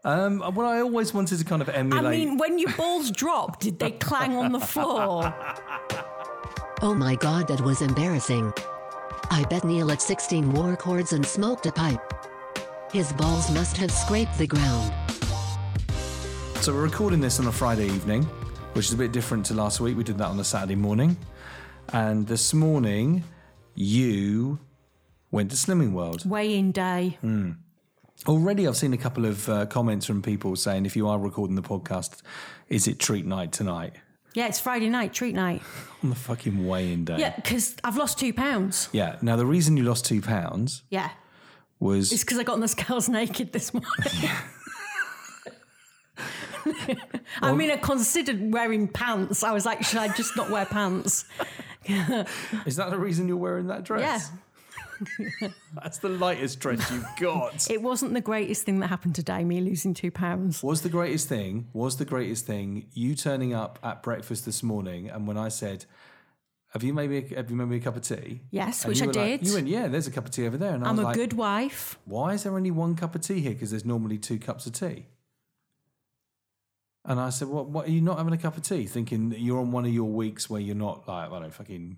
Um, 0.06 0.40
well, 0.54 0.68
I 0.68 0.82
always 0.82 1.16
wanted 1.16 1.40
to 1.40 1.46
kind 1.46 1.64
of 1.64 1.70
emulate. 1.70 2.06
I 2.06 2.10
mean, 2.12 2.38
when 2.38 2.60
your 2.60 2.72
balls 2.74 3.10
dropped, 3.10 3.62
did 3.62 3.80
they 3.80 3.90
clang 3.92 4.36
on 4.36 4.52
the 4.52 4.60
floor? 4.60 5.34
Oh 6.84 6.94
my 6.94 7.16
god, 7.16 7.48
that 7.48 7.60
was 7.62 7.82
embarrassing. 7.82 8.54
I 9.32 9.44
bet 9.50 9.64
Neil 9.64 9.92
at 9.92 10.04
16 10.04 10.54
wore 10.54 10.76
cords 10.76 11.14
and 11.14 11.26
smoked 11.26 11.66
a 11.66 11.72
pipe. 11.72 12.00
His 12.94 13.12
balls 13.14 13.52
must 13.52 13.76
have 13.78 13.90
scraped 13.92 14.38
the 14.38 14.46
ground. 14.46 14.94
So 16.62 16.72
we're 16.72 16.84
recording 16.84 17.20
this 17.20 17.40
on 17.40 17.48
a 17.48 17.52
Friday 17.52 17.88
evening, 17.88 18.24
which 18.74 18.86
is 18.86 18.94
a 18.94 18.98
bit 18.98 19.12
different 19.12 19.44
to 19.48 19.56
last 19.56 19.80
week. 19.80 19.98
We 19.98 20.04
did 20.04 20.20
that 20.20 20.28
on 20.28 20.40
a 20.40 20.44
Saturday 20.44 20.76
morning. 20.76 21.18
And 21.94 22.28
this 22.28 22.54
morning, 22.54 23.24
you 23.74 24.60
went 25.32 25.50
to 25.50 25.58
Slimming 25.58 25.94
World. 25.94 26.30
Weigh 26.30 26.56
in 26.56 26.72
day. 26.72 27.18
Already, 28.28 28.68
I've 28.68 28.78
seen 28.78 28.94
a 28.94 28.98
couple 28.98 29.26
of 29.26 29.48
uh, 29.50 29.66
comments 29.68 30.06
from 30.06 30.22
people 30.24 30.56
saying, 30.56 30.86
if 30.88 30.96
you 30.96 31.08
are 31.08 31.20
recording 31.20 31.56
the 31.56 31.62
podcast, 31.62 32.22
is 32.70 32.88
it 32.88 32.98
treat 32.98 33.26
night 33.26 33.52
tonight? 33.52 33.94
Yeah, 34.34 34.48
it's 34.48 34.60
Friday 34.60 34.90
night, 34.90 35.14
treat 35.14 35.36
night. 35.36 35.62
On 36.04 36.10
the 36.10 36.16
fucking 36.16 36.66
weigh-in 36.68 37.06
day. 37.06 37.18
Yeah, 37.20 37.36
because 37.36 37.76
I've 37.84 37.98
lost 37.98 38.18
two 38.18 38.34
pounds. 38.34 38.90
Yeah. 38.92 39.18
Now, 39.22 39.36
the 39.36 39.46
reason 39.46 39.78
you 39.78 39.84
lost 39.84 40.06
two 40.06 40.22
pounds 40.22 40.82
Yeah. 40.90 41.12
was 41.80 42.12
It's 42.12 42.24
because 42.24 42.40
I 42.40 42.44
got 42.44 42.54
on 42.54 42.62
the 42.62 42.68
scales 42.68 43.08
naked 43.08 43.54
this 43.54 43.74
morning. 43.74 43.90
I 47.42 47.54
mean, 47.54 47.70
I 47.70 47.78
considered 47.78 48.52
wearing 48.54 48.88
pants. 48.88 49.44
I 49.44 49.52
was 49.52 49.66
like, 49.66 49.84
should 49.84 50.00
I 50.00 50.08
just 50.16 50.36
not 50.36 50.50
wear 50.50 50.66
pants? 50.66 51.26
is 51.86 52.76
that 52.78 52.90
the 52.90 52.98
reason 52.98 53.28
you're 53.28 53.38
wearing 53.38 53.68
that 53.68 53.84
dress? 53.84 54.02
Yeah. 54.02 54.38
That's 55.76 55.98
the 56.00 56.10
lightest 56.10 56.60
dress 56.60 56.90
you've 56.92 57.06
got. 57.20 57.70
It 57.70 57.82
wasn't 57.82 58.14
the 58.14 58.22
greatest 58.22 58.64
thing 58.64 58.80
that 58.80 58.88
happened 58.88 59.16
today, 59.16 59.44
me 59.44 59.62
losing 59.62 59.94
two 59.94 60.12
pounds. 60.12 60.62
Was 60.64 60.82
the 60.82 60.90
greatest 60.90 61.28
thing, 61.28 61.68
was 61.74 61.98
the 61.98 62.06
greatest 62.06 62.46
thing 62.46 62.88
you 62.94 63.16
turning 63.16 63.54
up 63.54 63.80
at 63.84 64.04
breakfast 64.04 64.46
this 64.46 64.62
morning 64.64 65.10
and 65.10 65.28
when 65.28 65.38
I 65.38 65.50
said, 65.50 65.86
have 66.70 66.84
you 66.84 66.94
made 66.94 67.10
me 67.10 67.26
a, 67.32 67.36
have 67.38 67.50
you 67.50 67.56
made 67.56 67.70
me 67.70 67.78
a 67.78 67.80
cup 67.80 67.96
of 67.96 68.02
tea? 68.02 68.42
Yes, 68.52 68.84
And 68.84 68.90
which 68.90 69.00
you 69.00 69.06
I 69.06 69.08
were 69.08 69.14
like- 69.14 69.40
did. 69.42 69.48
you 69.48 69.54
went, 69.56 69.68
yeah, 69.68 69.88
there's 69.88 70.08
a 70.08 70.12
cup 70.12 70.26
of 70.26 70.32
tea 70.32 70.46
over 70.46 70.58
there. 70.58 70.74
And 70.74 70.84
I 70.86 70.90
I'm 70.90 70.98
was 70.98 71.04
a 71.04 71.08
like, 71.08 71.16
good 71.16 71.34
wife. 71.34 71.98
why 72.06 72.34
is 72.34 72.44
there 72.44 72.54
only 72.56 72.72
one 72.72 72.96
cup 72.96 73.16
of 73.16 73.22
tea 73.22 73.40
here? 73.40 73.54
Because 73.54 73.72
there's 73.72 73.86
normally 73.86 74.18
two 74.18 74.38
cups 74.40 74.66
of 74.66 74.74
tea. 74.74 75.06
And 77.08 77.20
I 77.20 77.30
said, 77.30 77.48
what, 77.50 77.68
what, 77.70 77.88
are 77.88 77.92
you 77.92 78.02
not 78.02 78.18
having 78.18 78.34
a 78.34 78.38
cup 78.38 78.58
of 78.58 78.64
tea? 78.64 78.88
Thinking 78.88 79.34
you're 79.38 79.60
on 79.60 79.72
one 79.72 79.86
of 79.86 79.94
your 79.94 80.10
weeks 80.10 80.50
where 80.50 80.60
you're 80.60 80.76
not 80.76 81.08
like, 81.08 81.28
I 81.28 81.30
don't 81.30 81.44
know, 81.44 81.50
fucking 81.52 81.98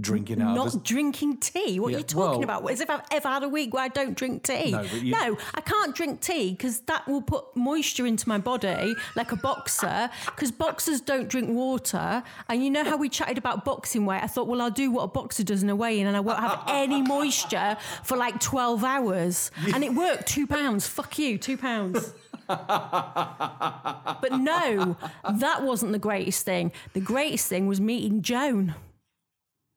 drinking 0.00 0.40
out 0.40 0.54
Not 0.54 0.84
drinking 0.84 1.38
tea. 1.38 1.80
What 1.80 1.90
Yeah, 1.90 1.96
are 1.96 2.00
you 2.00 2.04
talking 2.04 2.40
well- 2.46 2.58
about? 2.58 2.70
As 2.70 2.80
if 2.80 2.88
I've 2.90 3.02
ever 3.10 3.28
had 3.28 3.42
a 3.42 3.48
week 3.48 3.74
where 3.74 3.82
I 3.82 3.88
don't 3.88 4.16
drink 4.16 4.44
tea. 4.44 4.70
No, 4.70 4.82
you- 4.82 5.10
No, 5.12 5.36
I 5.54 5.60
can't 5.60 5.94
drink 5.94 6.20
tea 6.20 6.50
because 6.52 6.80
that 6.80 7.06
will 7.08 7.22
put 7.22 7.44
moisture 7.56 8.06
into 8.06 8.28
my 8.28 8.38
body 8.38 8.94
like 9.16 9.32
a 9.32 9.36
boxer. 9.36 10.10
Because 10.26 10.52
boxers 10.52 11.00
don't 11.00 11.28
drink 11.28 11.50
water. 11.50 12.22
And 12.48 12.62
you 12.64 12.70
know 12.70 12.84
how 12.84 12.96
we 12.96 13.08
chatted 13.08 13.38
about 13.38 13.64
boxing 13.64 14.06
weight? 14.06 14.22
I 14.22 14.28
thought, 14.28 14.46
well, 14.46 14.62
I'll 14.62 14.70
do 14.70 14.90
what 14.92 15.02
a 15.02 15.08
boxer 15.08 15.42
does 15.42 15.62
in 15.64 15.70
a 15.70 15.74
weigh 15.76 15.98
in 16.00 16.06
and 16.06 16.16
I 16.16 16.20
won't 16.20 16.38
have 16.38 16.62
any 16.68 17.02
moisture 17.02 17.76
for 18.04 18.16
like 18.16 18.38
12 18.40 18.84
hours. 18.84 19.50
And 19.74 19.82
it 19.82 19.94
worked. 19.94 20.26
Two 20.28 20.46
pounds. 20.46 20.86
Fuck 20.86 21.18
you. 21.18 21.38
Two 21.38 21.56
pounds. 21.56 22.12
but 22.46 24.32
no, 24.32 24.96
that 25.34 25.62
wasn't 25.62 25.92
the 25.92 25.98
greatest 25.98 26.44
thing. 26.44 26.72
The 26.92 27.00
greatest 27.00 27.48
thing 27.48 27.66
was 27.66 27.80
meeting 27.80 28.22
Joan. 28.22 28.74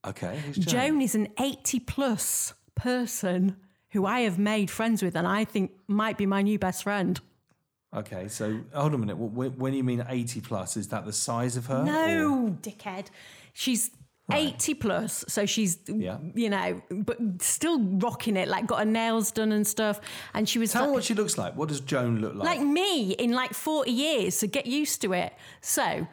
Okay. 0.07 0.39
Joan? 0.53 0.63
Joan 0.65 1.01
is 1.01 1.15
an 1.15 1.27
80 1.39 1.79
plus 1.81 2.53
person 2.75 3.57
who 3.89 4.05
I 4.05 4.21
have 4.21 4.39
made 4.39 4.71
friends 4.71 5.03
with 5.03 5.15
and 5.15 5.27
I 5.27 5.45
think 5.45 5.71
might 5.87 6.17
be 6.17 6.25
my 6.25 6.41
new 6.41 6.57
best 6.57 6.83
friend. 6.83 7.19
Okay, 7.93 8.29
so 8.29 8.61
hold 8.73 8.93
on 8.93 8.95
a 8.95 8.97
minute. 8.99 9.17
When, 9.17 9.51
when 9.57 9.73
you 9.73 9.83
mean 9.83 10.05
80 10.07 10.39
plus, 10.41 10.77
is 10.77 10.87
that 10.89 11.05
the 11.05 11.11
size 11.11 11.57
of 11.57 11.65
her? 11.65 11.79
or- 11.81 11.83
No, 11.83 12.57
dickhead. 12.61 13.07
She's 13.53 13.91
80 14.31 14.75
plus, 14.75 15.25
so 15.27 15.45
she's, 15.45 15.77
Yeah. 15.87 16.17
you 16.33 16.49
know, 16.49 16.81
but 16.89 17.17
still 17.41 17.81
rocking 17.81 18.37
it, 18.37 18.47
like 18.47 18.65
got 18.65 18.79
her 18.79 18.85
nails 18.85 19.33
done 19.33 19.51
and 19.51 19.67
stuff. 19.67 19.99
And 20.33 20.47
she 20.47 20.57
was 20.57 20.71
Tell 20.71 20.83
me 20.83 20.87
like, 20.87 20.93
what 20.95 21.03
she 21.03 21.13
looks 21.15 21.37
like. 21.37 21.57
What 21.57 21.67
does 21.67 21.81
Joan 21.81 22.21
look 22.21 22.35
like? 22.35 22.59
like 22.59 22.61
me 22.65 23.11
in 23.11 23.33
like 23.33 23.53
40 23.53 23.91
years, 23.91 24.35
so 24.37 24.47
get 24.47 24.67
used 24.67 25.01
to 25.01 25.11
it. 25.11 25.33
So 25.59 26.07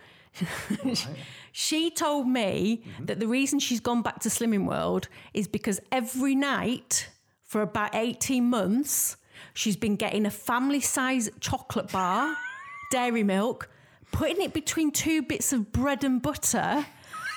she 1.53 1.91
told 1.91 2.27
me 2.29 2.83
Mm-hmm. 2.89 3.05
that 3.07 3.21
the 3.21 3.27
reason 3.27 3.59
she's 3.59 3.81
gone 3.81 4.03
back 4.03 4.21
to 4.21 4.29
Slimming 4.29 4.65
World 4.67 5.09
is 5.35 5.49
because 5.49 5.81
every 5.91 6.35
night 6.35 7.09
for 7.45 7.63
about 7.63 7.95
18 7.95 8.45
months, 8.45 9.17
she's 9.55 9.77
been 9.77 9.97
getting 9.97 10.27
a 10.27 10.31
family 10.31 10.81
size 10.81 11.31
chocolate 11.41 11.91
bar, 11.91 12.37
dairy 12.91 13.23
milk, 13.23 13.69
putting 14.13 14.41
it 14.43 14.53
between 14.53 14.91
two 14.91 15.23
bits 15.23 15.53
of 15.53 15.73
bread 15.73 16.05
and 16.05 16.21
butter, 16.23 16.87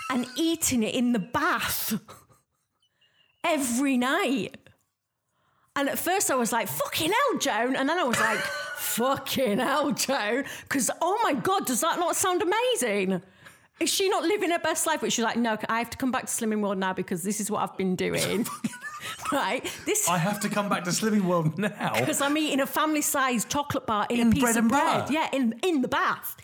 and 0.10 0.26
eating 0.38 0.84
it 0.84 0.94
in 0.94 1.14
the 1.14 1.20
bath 1.20 1.94
every 3.44 3.98
night. 3.98 4.58
And 5.76 5.88
at 5.90 5.98
first 5.98 6.30
I 6.30 6.36
was 6.36 6.52
like, 6.52 6.68
fucking 6.68 7.12
hell, 7.12 7.40
Joan. 7.40 7.76
And 7.76 7.88
then 7.90 7.98
I 7.98 8.04
was 8.04 8.20
like, 8.20 8.40
fucking 8.82 9.60
hell, 9.60 9.92
Joe. 9.92 10.44
Because, 10.64 10.90
oh 11.02 11.20
my 11.24 11.34
God, 11.34 11.66
does 11.66 11.82
that 11.82 12.00
not 12.00 12.16
sound 12.16 12.42
amazing? 12.42 13.22
Is 13.80 13.90
she 13.90 14.10
not 14.10 14.24
living 14.24 14.52
her 14.52 14.60
best 14.60 14.86
life? 14.86 15.02
But 15.02 15.12
she's 15.12 15.24
like, 15.26 15.38
no, 15.38 15.58
I 15.70 15.80
have 15.80 15.90
to 15.92 15.98
come 15.98 16.12
back 16.12 16.22
to 16.24 16.28
Slimming 16.28 16.62
World 16.62 16.78
now 16.78 16.94
because 16.94 17.24
this 17.24 17.40
is 17.40 17.50
what 17.50 17.62
I've 17.68 17.76
been 17.78 17.96
doing. 17.96 18.46
right? 19.32 19.64
This 19.86 20.08
I 20.08 20.18
have 20.18 20.40
to 20.42 20.50
come 20.50 20.70
back 20.70 20.84
to 20.84 20.92
Slimming 20.92 21.22
World 21.24 21.58
now. 21.58 21.94
because 22.00 22.22
I'm 22.22 22.38
eating 22.38 22.60
a 22.60 22.68
family-sized 22.68 23.50
chocolate 23.50 23.88
bar 23.88 24.06
in, 24.10 24.20
In 24.20 24.28
a 24.28 24.32
piece 24.32 24.42
bread 24.44 24.56
of 24.58 24.64
and 24.64 24.70
bread. 24.70 24.84
butter? 25.02 25.14
Yeah, 25.14 25.30
in 25.34 25.56
in 25.64 25.82
the 25.82 25.88
bath. 25.88 26.38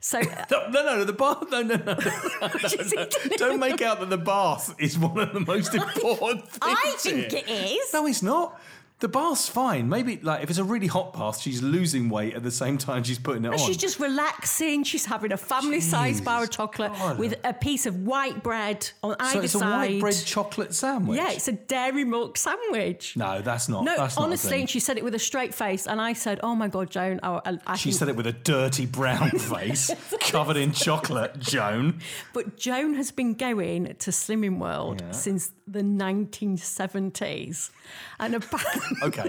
So 0.00 0.18
No, 0.50 0.68
no, 0.70 0.82
no, 0.82 1.04
the 1.04 1.12
bath. 1.12 1.44
No, 1.50 1.62
no, 1.62 1.76
no. 1.76 2.48
she's 2.66 2.92
eating 2.92 3.36
Don't 3.36 3.60
make 3.60 3.82
out 3.82 4.00
that 4.00 4.10
the 4.10 4.18
bath 4.18 4.74
is 4.78 4.98
one 4.98 5.18
of 5.20 5.32
the 5.32 5.40
most 5.40 5.74
important 5.80 6.48
things. 6.48 6.58
I 6.62 6.94
think 6.98 7.30
here. 7.30 7.42
it 7.46 7.48
is. 7.50 7.92
No, 7.92 8.06
it's 8.06 8.22
not. 8.22 8.60
The 9.00 9.08
bath's 9.08 9.48
fine. 9.48 9.88
Maybe 9.88 10.18
like 10.22 10.42
if 10.42 10.50
it's 10.50 10.58
a 10.58 10.64
really 10.64 10.86
hot 10.86 11.14
bath, 11.14 11.40
she's 11.40 11.62
losing 11.62 12.10
weight 12.10 12.34
at 12.34 12.42
the 12.42 12.50
same 12.50 12.76
time 12.76 13.02
she's 13.02 13.18
putting 13.18 13.46
it 13.46 13.52
on. 13.52 13.58
She's 13.58 13.78
just 13.78 13.98
relaxing. 13.98 14.84
She's 14.84 15.06
having 15.06 15.32
a 15.32 15.38
family-sized 15.38 16.22
bar 16.22 16.42
of 16.42 16.50
chocolate 16.50 16.92
God. 16.92 17.18
with 17.18 17.34
a 17.42 17.54
piece 17.54 17.86
of 17.86 17.96
white 18.02 18.42
bread 18.42 18.90
on 19.02 19.12
so 19.18 19.24
either 19.24 19.30
side. 19.30 19.32
So 19.32 19.40
it's 19.40 19.54
a 19.54 19.58
white 19.58 20.00
bread 20.00 20.22
chocolate 20.26 20.74
sandwich. 20.74 21.16
yeah, 21.16 21.30
it's 21.32 21.48
a 21.48 21.52
dairy 21.52 22.04
milk 22.04 22.36
sandwich. 22.36 23.16
No, 23.16 23.40
that's 23.40 23.68
not. 23.70 23.84
No, 23.84 23.96
that's 23.96 24.16
not 24.16 24.22
honestly, 24.26 24.50
thing. 24.50 24.60
and 24.62 24.70
she 24.70 24.80
said 24.80 24.98
it 24.98 25.04
with 25.04 25.14
a 25.14 25.18
straight 25.18 25.54
face, 25.54 25.86
and 25.86 25.98
I 25.98 26.12
said, 26.12 26.38
"Oh 26.42 26.54
my 26.54 26.68
god, 26.68 26.90
Joan!" 26.90 27.20
I, 27.22 27.58
I, 27.66 27.76
She 27.76 27.92
said 27.92 28.08
it 28.08 28.16
with 28.16 28.26
a 28.26 28.32
dirty 28.32 28.84
brown 28.84 29.30
face 29.38 29.90
covered 30.20 30.58
in 30.58 30.72
chocolate, 30.72 31.38
Joan. 31.38 32.00
But 32.34 32.58
Joan 32.58 32.92
has 32.94 33.10
been 33.10 33.32
going 33.32 33.86
to 33.86 34.10
Slimming 34.10 34.58
World 34.58 35.00
Yeah. 35.00 35.12
since 35.12 35.52
the 35.66 35.80
1970s, 35.82 37.70
and 38.18 38.34
apparently 38.34 38.89
Okay. 39.02 39.28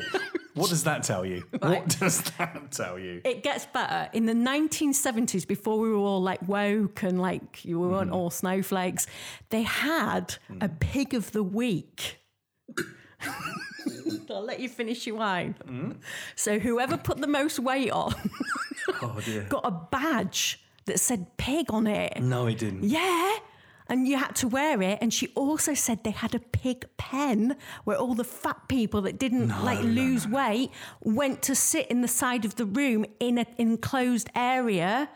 What 0.53 0.70
does 0.70 0.84
that 0.84 1.03
tell 1.03 1.25
you? 1.25 1.44
What 1.62 1.88
does 2.00 2.22
that 2.38 2.72
tell 2.72 3.00
you? 3.00 3.22
it 3.24 3.41
gets 3.44 3.65
better. 3.68 4.10
In 4.12 4.25
the 4.25 4.34
1970s, 4.34 5.48
before 5.48 5.80
we 5.80 5.89
were 5.89 5.96
all 5.98 6.22
like 6.22 6.46
woke 6.48 7.03
and 7.03 7.22
like 7.22 7.63
you 7.63 7.80
weren't 7.80 8.12
Mm. 8.12 8.15
all 8.15 8.30
snowflakes, 8.30 9.08
they 9.50 9.62
had 9.63 10.36
a 10.60 10.68
pig 10.70 11.13
of 11.13 11.32
the 11.32 11.44
week. 11.44 12.20
I'll 14.30 14.44
let 14.44 14.60
you 14.60 14.70
finish 14.70 15.06
your 15.08 15.18
wine. 15.18 15.56
Mm. 15.68 15.98
So 16.36 16.58
whoever 16.60 16.98
put 16.98 17.18
the 17.20 17.27
most 17.27 17.60
weight 17.60 17.91
on 17.91 18.13
Oh 19.01 19.20
got 19.50 19.65
a 19.65 19.72
badge 19.72 20.60
that 20.86 21.00
said 21.00 21.38
pig 21.38 21.68
on 21.70 21.86
it. 21.88 22.22
No, 22.22 22.46
he 22.46 22.56
didn't. 22.56 22.84
Yeah. 22.84 23.38
And 23.91 24.07
you 24.07 24.15
had 24.15 24.38
to 24.38 24.48
wear 24.48 24.81
it. 24.81 25.00
And 25.01 25.13
she 25.13 25.27
also 25.36 25.74
said 25.74 26.05
they 26.05 26.12
had 26.12 26.33
a 26.33 26.39
pig 26.39 26.86
pen 26.95 27.57
where 27.83 27.98
all 27.98 28.13
the 28.13 28.24
fat 28.24 28.69
people 28.69 29.01
that 29.01 29.19
didn't 29.19 29.50
like 29.65 29.83
lose 29.83 30.25
weight 30.25 30.71
went 31.01 31.41
to 31.43 31.55
sit 31.55 31.88
in 31.88 32.00
the 32.00 32.07
side 32.07 32.45
of 32.45 32.55
the 32.55 32.65
room 32.65 33.03
in 33.19 33.38
an 33.38 33.48
enclosed 33.57 34.29
area. 34.33 35.10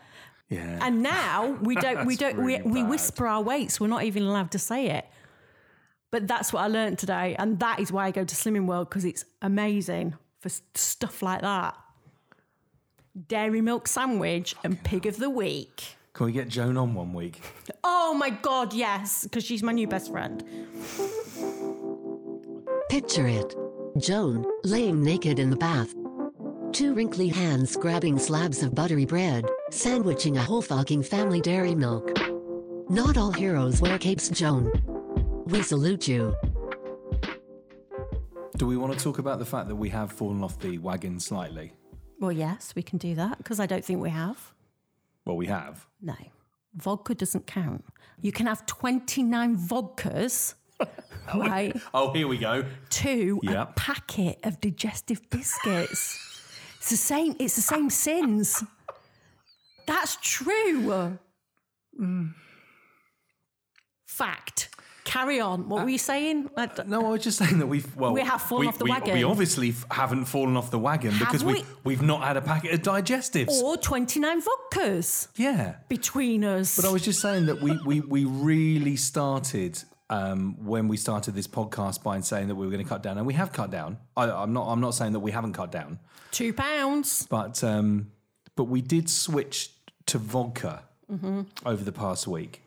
Yeah. 0.50 0.78
And 0.82 1.02
now 1.02 1.56
we 1.62 1.74
don't, 1.74 2.04
we 2.04 2.16
don't, 2.16 2.36
we, 2.36 2.58
really 2.58 2.70
we 2.70 2.82
bad. 2.82 2.90
whisper 2.90 3.26
our 3.26 3.42
weights. 3.42 3.80
We're 3.80 3.86
not 3.86 4.04
even 4.04 4.24
allowed 4.24 4.50
to 4.50 4.58
say 4.58 4.88
it. 4.90 5.06
But 6.10 6.28
that's 6.28 6.52
what 6.52 6.62
I 6.62 6.66
learned 6.66 6.98
today. 6.98 7.34
And 7.38 7.58
that 7.60 7.80
is 7.80 7.90
why 7.90 8.04
I 8.04 8.10
go 8.10 8.24
to 8.24 8.34
Slimming 8.34 8.66
World 8.66 8.90
because 8.90 9.06
it's 9.06 9.24
amazing 9.40 10.16
for 10.40 10.50
stuff 10.74 11.22
like 11.22 11.40
that. 11.40 11.74
Dairy 13.26 13.62
milk 13.62 13.88
sandwich 13.88 14.54
and 14.62 14.84
pig 14.84 15.06
of 15.06 15.16
the 15.16 15.30
week. 15.30 15.96
Can 16.16 16.24
we 16.24 16.32
get 16.32 16.48
Joan 16.48 16.78
on 16.78 16.94
one 16.94 17.12
week? 17.12 17.42
Oh 17.84 18.14
my 18.14 18.30
God, 18.30 18.72
yes, 18.72 19.24
because 19.24 19.44
she's 19.44 19.62
my 19.62 19.72
new 19.72 19.86
best 19.86 20.10
friend. 20.10 20.42
Picture 22.88 23.26
it. 23.26 23.54
Joan, 23.98 24.46
laying 24.64 25.04
naked 25.04 25.38
in 25.38 25.50
the 25.50 25.56
bath. 25.56 25.92
Two 26.72 26.94
wrinkly 26.94 27.28
hands 27.28 27.76
grabbing 27.76 28.18
slabs 28.18 28.62
of 28.62 28.74
buttery 28.74 29.04
bread, 29.04 29.44
sandwiching 29.70 30.38
a 30.38 30.42
whole 30.42 30.62
fucking 30.62 31.02
family 31.02 31.42
dairy 31.42 31.74
milk. 31.74 32.10
Not 32.88 33.18
all 33.18 33.32
heroes 33.32 33.82
wear 33.82 33.98
capes, 33.98 34.30
Joan. 34.30 34.72
We 35.48 35.60
salute 35.60 36.08
you. 36.08 36.34
Do 38.56 38.66
we 38.66 38.78
want 38.78 38.94
to 38.94 39.04
talk 39.04 39.18
about 39.18 39.38
the 39.38 39.44
fact 39.44 39.68
that 39.68 39.76
we 39.76 39.90
have 39.90 40.10
fallen 40.10 40.42
off 40.42 40.58
the 40.60 40.78
wagon 40.78 41.20
slightly? 41.20 41.74
Well, 42.18 42.32
yes, 42.32 42.72
we 42.74 42.82
can 42.82 42.96
do 42.96 43.14
that 43.16 43.36
because 43.36 43.60
I 43.60 43.66
don't 43.66 43.84
think 43.84 44.00
we 44.00 44.08
have. 44.08 44.55
Well, 45.26 45.36
we 45.36 45.46
have. 45.46 45.86
No, 46.00 46.14
vodka 46.74 47.14
doesn't 47.14 47.46
count. 47.46 47.84
You 48.22 48.32
can 48.32 48.46
have 48.46 48.64
29 48.64 49.56
vodkas, 49.58 50.54
oh, 50.80 50.86
right, 51.34 51.76
Oh, 51.92 52.12
here 52.12 52.28
we 52.28 52.38
go. 52.38 52.64
to 52.90 53.40
a 53.48 53.66
packet 53.66 54.38
of 54.44 54.60
digestive 54.60 55.28
biscuits. 55.28 56.18
it's 56.78 56.90
the 56.90 56.96
same, 56.96 57.34
it's 57.38 57.56
the 57.56 57.62
same 57.62 57.90
sins. 57.90 58.62
That's 59.86 60.16
true. 60.22 61.18
Mm. 62.00 62.34
Fact. 64.06 64.70
Carry 65.06 65.40
on. 65.40 65.68
What 65.68 65.84
were 65.84 65.88
you 65.90 65.98
saying? 65.98 66.50
I 66.56 66.66
d- 66.66 66.82
No, 66.86 67.06
I 67.06 67.10
was 67.10 67.22
just 67.22 67.38
saying 67.38 67.58
that 67.60 67.66
we've 67.68 67.96
well 67.96 68.12
We 68.12 68.20
have 68.22 68.42
fallen 68.42 68.62
we, 68.62 68.68
off 68.68 68.76
the 68.78 68.84
we, 68.84 68.90
wagon. 68.90 69.14
We 69.14 69.22
obviously 69.24 69.70
f- 69.70 69.86
haven't 69.90 70.24
fallen 70.26 70.56
off 70.56 70.70
the 70.70 70.78
wagon 70.80 71.14
because 71.18 71.42
we, 71.44 71.54
we? 71.54 71.64
we've 71.84 72.02
not 72.02 72.22
had 72.24 72.36
a 72.36 72.42
packet 72.42 72.74
of 72.74 72.82
digestives. 72.82 73.48
or 73.62 73.76
29 73.76 74.42
vodkas 74.42 75.28
yeah, 75.36 75.76
between 75.88 76.44
us. 76.44 76.76
but 76.76 76.84
I 76.84 76.90
was 76.92 77.02
just 77.02 77.20
saying 77.20 77.46
that 77.46 77.62
we 77.62 77.78
we 77.86 78.00
we 78.00 78.24
really 78.24 78.96
started 78.96 79.82
um, 80.10 80.56
when 80.64 80.88
we 80.88 80.96
started 80.96 81.34
this 81.34 81.46
podcast 81.48 82.02
by 82.02 82.20
saying 82.20 82.48
that 82.48 82.54
we 82.56 82.66
were 82.66 82.72
going 82.72 82.82
to 82.84 82.88
cut 82.88 83.02
down, 83.02 83.16
and 83.18 83.26
we 83.26 83.34
have 83.34 83.52
cut 83.52 83.70
down. 83.70 83.98
I, 84.16 84.30
I'm 84.30 84.52
not 84.52 84.66
I'm 84.68 84.80
not 84.80 84.94
saying 84.94 85.12
that 85.12 85.20
we 85.20 85.30
haven't 85.32 85.52
cut 85.52 85.70
down, 85.72 85.98
Two 86.32 86.52
pounds. 86.52 87.26
but 87.30 87.62
um, 87.64 88.10
but 88.56 88.64
we 88.64 88.80
did 88.82 89.08
switch 89.08 89.70
to 90.06 90.18
vodka 90.18 90.82
over 91.64 91.84
the 91.84 91.92
past 91.92 92.26
week. 92.26 92.62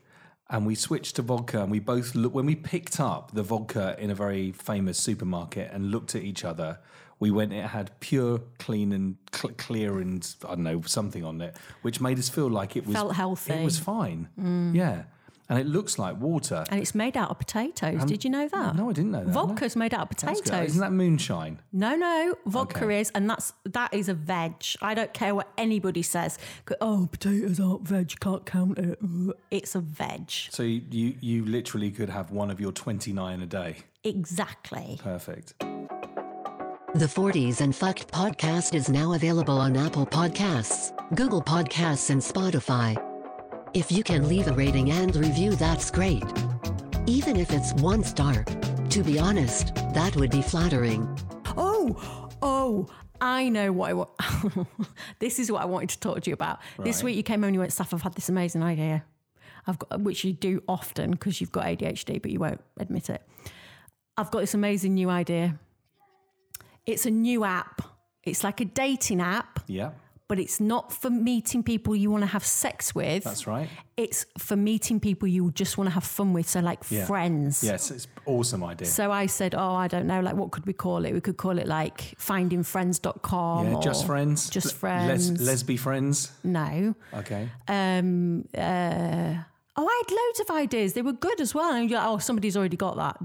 And 0.49 0.65
we 0.65 0.75
switched 0.75 1.17
to 1.17 1.21
vodka, 1.21 1.61
and 1.61 1.71
we 1.71 1.79
both 1.79 2.15
look 2.15 2.33
when 2.33 2.45
we 2.47 2.55
picked 2.55 2.99
up 2.99 3.31
the 3.33 3.43
vodka 3.43 3.95
in 3.99 4.09
a 4.09 4.15
very 4.15 4.51
famous 4.51 4.97
supermarket 4.97 5.71
and 5.71 5.91
looked 5.91 6.15
at 6.15 6.23
each 6.23 6.43
other. 6.43 6.79
We 7.19 7.29
went; 7.29 7.53
it 7.53 7.65
had 7.65 7.99
pure, 7.99 8.39
clean, 8.57 8.91
and 8.91 9.17
cl- 9.31 9.53
clear, 9.57 9.99
and 9.99 10.27
I 10.43 10.55
don't 10.55 10.63
know 10.63 10.81
something 10.81 11.23
on 11.23 11.41
it, 11.41 11.55
which 11.83 12.01
made 12.01 12.17
us 12.17 12.29
feel 12.29 12.49
like 12.49 12.75
it 12.75 12.87
was 12.87 12.95
Felt 12.95 13.13
healthy. 13.13 13.53
It 13.53 13.63
was 13.63 13.77
fine, 13.77 14.29
mm. 14.39 14.73
yeah. 14.73 15.03
And 15.49 15.57
it 15.57 15.65
looks 15.65 15.97
like 15.97 16.19
water. 16.21 16.63
And 16.69 16.79
it's 16.79 16.93
made 16.93 17.17
out 17.17 17.31
of 17.31 17.39
potatoes. 17.39 18.05
Did 18.05 18.23
you 18.23 18.29
know 18.29 18.47
that? 18.49 18.75
no, 18.75 18.89
I 18.89 18.93
didn't 18.93 19.09
know 19.11 19.23
that. 19.23 19.31
Vodka's 19.33 19.75
made 19.75 19.95
out 19.95 20.01
of 20.03 20.09
potatoes. 20.09 20.47
Isn't 20.69 20.79
that 20.81 20.91
moonshine? 20.91 21.59
No, 21.73 21.95
no, 21.95 22.35
vodka 22.45 22.85
Okay. 22.85 22.99
is, 23.01 23.09
and 23.15 23.27
that's 23.27 23.51
that 23.65 23.91
is 23.93 24.09
a 24.09 24.13
veg. 24.13 24.53
I 24.81 24.93
don't 24.93 25.11
care 25.13 25.33
what 25.33 25.47
anybody 25.57 26.03
says. 26.03 26.37
Oh, 26.81 27.09
potatoes 27.11 27.59
aren't 27.59 27.87
veg. 27.87 28.11
You 28.11 28.17
can't 28.19 28.45
count 28.45 28.77
it. 28.77 28.99
It's 29.49 29.73
a 29.73 29.79
veg. 29.81 30.29
So 30.29 30.61
you, 30.61 30.83
you 30.91 31.15
you 31.19 31.45
literally 31.45 31.89
could 31.89 32.09
have 32.09 32.29
one 32.29 32.51
of 32.51 32.59
your 32.61 32.71
twenty 32.71 33.11
nine 33.11 33.41
a 33.41 33.47
day. 33.47 33.77
Exactly. 34.03 34.99
Perfect. 35.01 35.55
The 36.95 37.05
40s 37.05 37.61
and 37.61 37.75
Fucked 37.75 38.11
podcast 38.11 38.73
is 38.73 38.89
now 38.89 39.13
available 39.13 39.57
on 39.59 39.77
Apple 39.77 40.05
Podcasts, 40.07 40.91
Google 41.15 41.41
Podcasts, 41.41 42.09
and 42.09 42.19
Spotify. 42.19 42.97
If 43.73 43.91
you 43.91 44.03
can 44.03 44.27
leave 44.27 44.47
a 44.47 44.53
rating 44.53 44.91
and 44.91 45.15
review, 45.15 45.51
that's 45.55 45.91
great. 45.91 46.23
Even 47.05 47.35
if 47.35 47.51
it's 47.51 47.73
one 47.73 48.03
star. 48.03 48.43
To 48.89 49.03
be 49.03 49.19
honest, 49.19 49.75
that 49.93 50.15
would 50.15 50.31
be 50.31 50.41
flattering. 50.41 51.07
Oh, 51.55 52.29
oh, 52.41 52.87
I 53.21 53.49
know 53.49 53.71
what 53.71 53.89
I 53.91 53.93
want. 53.93 54.09
this 55.19 55.37
is 55.37 55.51
what 55.51 55.61
I 55.61 55.65
wanted 55.65 55.89
to 55.89 55.99
talk 55.99 56.21
to 56.21 56.29
you 56.29 56.33
about. 56.33 56.59
This 56.79 57.03
week 57.03 57.15
you 57.15 57.23
came 57.23 57.41
home 57.41 57.49
and 57.49 57.53
you 57.53 57.59
went, 57.59 57.71
Steph, 57.71 57.93
I've 57.93 58.01
had 58.01 58.15
this 58.15 58.29
amazing 58.29 58.63
idea. 58.63 59.03
I've 59.67 59.77
got, 59.77 60.01
which 60.01 60.23
you 60.23 60.33
do 60.33 60.63
often 60.67 61.11
because 61.11 61.39
you've 61.39 61.51
got 61.51 61.65
ADHD, 61.65 62.21
but 62.21 62.31
you 62.31 62.39
won't 62.39 62.61
admit 62.77 63.09
it. 63.09 63.21
I've 64.17 64.31
got 64.31 64.39
this 64.39 64.55
amazing 64.55 64.95
new 64.95 65.09
idea. 65.09 65.59
It's 66.85 67.05
a 67.05 67.11
new 67.11 67.43
app. 67.43 67.81
It's 68.23 68.43
like 68.43 68.61
a 68.61 68.65
dating 68.65 69.21
app, 69.21 69.59
Yeah, 69.67 69.91
but 70.29 70.39
it's 70.39 70.59
not 70.61 70.93
for 70.93 71.09
meeting 71.09 71.63
people 71.63 71.93
you 71.95 72.09
want 72.11 72.21
to 72.21 72.27
have 72.27 72.45
sex 72.45 72.95
with. 72.95 73.23
that's 73.25 73.45
right. 73.47 73.67
It's 73.97 74.25
for 74.37 74.55
meeting 74.55 75.01
people 75.01 75.27
you 75.27 75.51
just 75.51 75.77
want 75.77 75.89
to 75.89 75.93
have 75.93 76.05
fun 76.05 76.31
with. 76.31 76.47
So, 76.47 76.61
like 76.61 76.79
Yeah. 76.89 77.05
friends. 77.05 77.61
Yes, 77.63 77.91
it's 77.91 78.07
awesome 78.25 78.63
idea. 78.63 78.87
So 78.87 79.11
I 79.11 79.25
said, 79.25 79.53
oh, 79.55 79.73
I 79.73 79.87
don't 79.89 80.07
know, 80.07 80.21
like 80.21 80.35
what 80.35 80.51
could 80.51 80.65
we 80.65 80.71
call 80.73 81.03
it? 81.05 81.13
We 81.13 81.19
could 81.19 81.35
call 81.37 81.57
it 81.59 81.67
like 81.67 82.15
findingfriends.com. 82.17 83.71
yeah, 83.71 83.79
just 83.81 84.05
friends. 84.05 84.49
Just 84.49 84.67
Les- 84.67 84.73
friends. 84.73 85.31
lesby 85.31 85.77
friends. 85.77 86.31
no. 86.43 86.95
Okay. 87.13 87.49
Um, 87.67 88.47
uh, 88.55 89.33
oh, 89.75 89.87
I 89.87 90.03
had 90.07 90.15
loads 90.15 90.39
of 90.41 90.49
ideas. 90.55 90.93
They 90.93 91.01
were 91.01 91.13
good 91.13 91.41
as 91.41 91.53
well. 91.55 91.73
And 91.73 91.89
you're 91.89 91.99
like, 91.99 92.07
oh, 92.07 92.17
somebody's 92.19 92.55
already 92.55 92.77
got 92.77 92.95
that. 92.97 93.17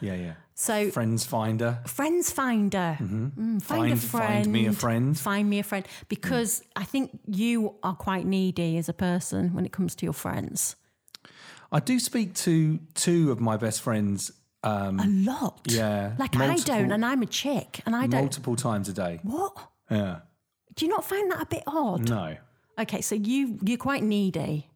Yeah, 0.00 0.14
yeah. 0.14 0.32
So 0.54 0.90
Friends 0.90 1.24
finder. 1.24 1.80
Friends 1.86 2.30
Finder. 2.30 2.96
Mm, 3.00 3.60
find, 3.60 3.92
a 3.92 3.96
friend. 3.96 4.44
find 4.44 4.52
me 4.52 4.66
a 4.66 4.72
friend. 4.72 5.18
Find 5.18 5.50
me 5.50 5.58
a 5.58 5.62
friend. 5.64 5.84
Because 6.08 6.62
I 6.76 6.84
think 6.84 7.18
you 7.26 7.74
are 7.82 7.94
quite 7.96 8.24
needy 8.24 8.78
as 8.78 8.88
a 8.88 8.92
person 8.92 9.52
when 9.52 9.66
it 9.66 9.72
comes 9.72 9.96
to 9.96 10.06
your 10.06 10.12
friends. 10.12 10.76
I 11.72 11.80
do 11.80 11.98
speak 11.98 12.34
to 12.34 12.78
two 12.94 13.32
of 13.32 13.40
my 13.40 13.56
best 13.56 13.80
friends 13.82 14.30
um, 14.62 15.00
A 15.00 15.06
lot. 15.06 15.60
Yeah, 15.66 16.14
Like 16.18 16.36
I 16.36 16.56
don't, 16.56 16.90
and 16.92 17.04
I'm 17.04 17.20
a 17.22 17.26
chick, 17.26 17.80
and 17.84 17.94
I 17.94 18.06
don't. 18.06 18.20
multiple 18.22 18.56
times 18.56 18.88
a 18.88 18.92
day. 18.94 19.18
What? 19.24 19.56
Yeah. 19.90 20.20
Do 20.76 20.86
you 20.86 20.90
not 20.90 21.04
find 21.04 21.30
that 21.32 21.42
a 21.42 21.46
bit 21.46 21.64
odd? 21.66 22.08
No. 22.08 22.36
Okay, 22.78 23.00
so 23.02 23.14
you 23.16 23.58
you're 23.62 23.76
quite 23.76 24.02
needy. 24.02 24.70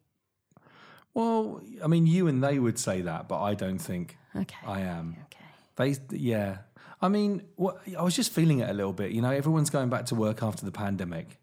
Well, 1.13 1.61
I 1.83 1.87
mean, 1.87 2.05
you 2.05 2.27
and 2.27 2.43
they 2.43 2.59
would 2.59 2.77
say 2.77 3.01
that, 3.01 3.27
but 3.27 3.41
I 3.41 3.55
don't 3.55 3.79
think 3.79 4.17
Okay. 4.35 4.57
I 4.67 4.81
am. 4.81 5.15
Okay. 5.25 5.38
They, 5.79 5.95
yeah. 6.11 6.57
I 7.01 7.07
mean, 7.07 7.43
what, 7.55 7.79
I 7.97 8.03
was 8.03 8.13
just 8.13 8.33
feeling 8.33 8.59
it 8.59 8.69
a 8.69 8.73
little 8.73 8.91
bit. 8.91 9.11
You 9.11 9.21
know, 9.21 9.31
everyone's 9.31 9.69
going 9.69 9.89
back 9.89 10.05
to 10.07 10.15
work 10.15 10.43
after 10.43 10.65
the 10.65 10.71
pandemic, 10.73 11.39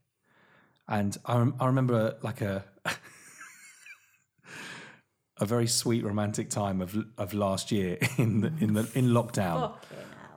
and 0.86 1.16
I, 1.24 1.46
I 1.58 1.66
remember 1.66 2.18
like 2.22 2.42
a 2.42 2.62
a 5.38 5.46
very 5.46 5.66
sweet 5.66 6.04
romantic 6.04 6.50
time 6.50 6.82
of 6.82 6.94
of 7.16 7.32
last 7.32 7.72
year 7.72 7.96
in 8.18 8.42
the, 8.42 8.52
in 8.60 8.74
the 8.74 8.88
in 8.94 9.06
lockdown 9.08 9.72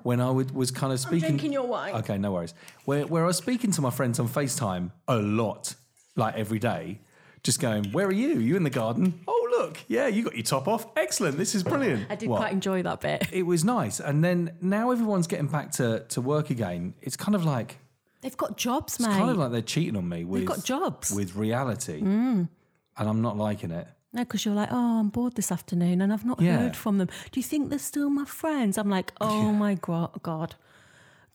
when 0.03 0.21
I 0.21 0.29
would, 0.29 0.51
was 0.51 0.71
kind 0.71 0.93
of 0.93 0.99
speaking. 1.01 1.31
drinking 1.31 1.51
your 1.51 1.67
wine. 1.67 1.95
Okay, 1.95 2.17
no 2.17 2.31
worries. 2.31 2.53
Where 2.85 3.05
where 3.05 3.25
I 3.25 3.27
was 3.27 3.37
speaking 3.37 3.71
to 3.73 3.81
my 3.81 3.89
friends 3.89 4.17
on 4.17 4.29
Facetime 4.29 4.91
a 5.09 5.17
lot, 5.17 5.75
like 6.15 6.35
every 6.35 6.59
day, 6.59 7.01
just 7.43 7.59
going, 7.59 7.91
"Where 7.91 8.05
are 8.07 8.11
you? 8.11 8.39
You 8.39 8.55
in 8.57 8.63
the 8.63 8.69
garden? 8.69 9.21
Oh 9.27 9.47
look, 9.59 9.79
yeah, 9.87 10.07
you 10.07 10.23
got 10.23 10.35
your 10.35 10.43
top 10.43 10.67
off. 10.67 10.85
Excellent. 10.95 11.37
This 11.37 11.55
is 11.55 11.63
brilliant." 11.63 12.07
I 12.09 12.15
did 12.15 12.29
What? 12.29 12.37
quite 12.39 12.53
enjoy 12.53 12.83
that 12.83 13.01
bit. 13.01 13.27
it 13.31 13.43
was 13.43 13.63
nice. 13.63 13.99
And 13.99 14.23
then 14.23 14.55
now 14.61 14.91
everyone's 14.91 15.27
getting 15.27 15.47
back 15.47 15.71
to, 15.73 16.05
to 16.09 16.21
work 16.21 16.49
again. 16.49 16.93
It's 17.01 17.15
kind 17.17 17.35
of 17.35 17.45
like 17.45 17.77
They've 18.21 18.35
got 18.35 18.57
jobs, 18.57 18.99
man. 18.99 19.09
it's 19.11 19.15
mate. 19.15 19.19
kind 19.19 19.31
of 19.31 19.37
like 19.37 19.51
they're 19.51 19.61
cheating 19.61 19.95
on 19.95 20.07
me 20.09 20.25
with 20.25 20.45
got 20.45 20.63
jobs. 20.65 21.11
Mm. 21.11 21.15
with 21.15 21.35
reality, 21.35 21.99
and 22.01 22.49
I'm 22.97 23.21
not 23.21 23.37
liking 23.37 23.71
it. 23.71 23.87
No, 24.11 24.23
because 24.23 24.43
you're 24.43 24.55
like, 24.55 24.69
oh, 24.71 24.99
I'm 24.99 25.09
bored 25.09 25.35
this 25.35 25.51
afternoon 25.51 26.01
and 26.01 26.11
I've 26.11 26.25
not 26.25 26.41
Yeah. 26.41 26.57
heard 26.57 26.75
from 26.75 26.97
them. 26.97 27.09
Do 27.31 27.39
you 27.39 27.43
think 27.43 27.69
they're 27.69 27.77
still 27.77 28.09
my 28.09 28.25
friends? 28.25 28.77
I'm 28.79 28.89
like, 28.89 29.13
oh 29.21 29.51
my 29.51 29.75
gro- 29.75 30.11
God. 30.23 30.55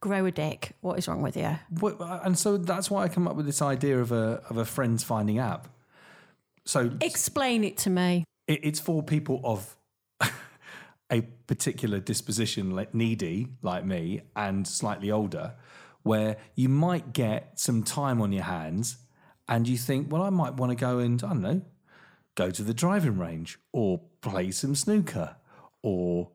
Grow 0.01 0.27
a 0.27 0.33
dick. 0.33 0.73
What 0.81 0.99
is 0.99 1.07
wrong 1.09 1.23
with 1.23 1.37
you? 1.37 1.57
What- 1.81 1.97
And 2.27 2.37
so 2.39 2.57
that's 2.59 2.91
why 2.91 3.05
I 3.05 3.09
come 3.09 3.29
up 3.29 3.37
with 3.37 3.47
this 3.47 3.63
idea 3.63 4.01
of 4.01 4.11
a 4.13 4.43
of 4.51 4.57
a 4.59 4.65
friends 4.65 5.05
finding 5.05 5.39
app. 5.39 5.69
So 6.67 6.91
Explain 7.01 7.65
it 7.65 7.77
to 7.79 7.91
me. 7.91 8.25
it, 8.47 8.61
it's 8.63 8.81
for 8.81 9.03
people 9.03 9.41
of 9.45 9.77
a 11.11 11.23
particular 11.47 12.01
disposition, 12.01 12.71
like 12.71 12.95
needy, 12.95 13.49
like 13.63 13.85
me, 13.85 14.23
and 14.35 14.67
slightly 14.67 15.11
older, 15.11 15.55
where 16.03 16.37
you 16.55 16.69
might 16.69 17.13
get 17.13 17.59
some 17.59 17.83
time 17.83 18.21
on 18.21 18.33
your 18.33 18.45
hands, 18.45 18.99
and 19.49 19.69
you 19.69 19.77
think, 19.77 20.11
well, 20.11 20.23
I 20.23 20.31
might 20.31 20.55
want 20.55 20.71
to 20.71 20.77
go 20.77 20.99
and 20.99 21.23
I 21.23 21.29
don't 21.29 21.43
know, 21.43 21.63
go 22.35 22.51
to 22.51 22.63
the 22.63 22.75
driving 22.75 23.19
range, 23.19 23.59
or 23.73 24.01
play 24.23 24.51
some 24.51 24.75
snooker, 24.75 25.37
or 25.83 26.31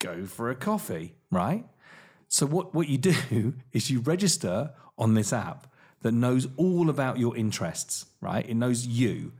go 0.00 0.26
for 0.26 0.50
a 0.50 0.56
coffee, 0.56 1.14
right? 1.30 1.64
So 2.28 2.46
what 2.46 2.74
what 2.74 2.88
you 2.88 2.98
do 2.98 3.54
is 3.72 3.90
you 3.90 4.00
register 4.00 4.72
on 4.98 5.14
this 5.14 5.32
app 5.32 5.72
that 6.04 6.12
knows 6.12 6.46
all 6.56 6.88
about 6.90 7.18
your 7.18 7.36
interests, 7.36 8.06
right? 8.20 8.48
It 8.48 8.54
knows 8.54 8.86
you, 8.86 9.32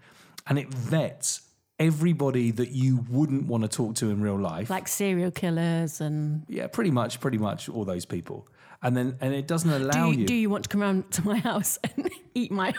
and 0.48 0.58
it 0.58 0.68
vets 0.74 1.42
everybody 1.78 2.50
that 2.52 2.70
you 2.70 3.04
wouldn't 3.10 3.46
want 3.46 3.62
to 3.62 3.68
talk 3.68 3.94
to 3.96 4.08
in 4.10 4.20
real 4.22 4.38
life. 4.38 4.70
Like 4.70 4.88
serial 4.88 5.30
killers 5.30 6.00
and. 6.00 6.44
yeah, 6.48 6.66
pretty 6.66 6.90
much, 6.90 7.20
pretty 7.20 7.38
much 7.38 7.68
all 7.68 7.84
those 7.84 8.04
people. 8.06 8.48
And 8.82 8.96
then 8.96 9.16
and 9.20 9.34
it 9.34 9.46
doesn't 9.46 9.70
Do 9.70 9.76
allow 9.76 10.10
you, 10.10 10.20
you, 10.20 10.26
do 10.26 10.34
you 10.34 10.48
want 10.50 10.64
to 10.64 10.68
come 10.68 10.80
round 10.80 11.10
to 11.12 11.24
my 11.26 11.36
house 11.38 11.78
and 11.96 12.08
eat 12.34 12.50
my. 12.50 12.72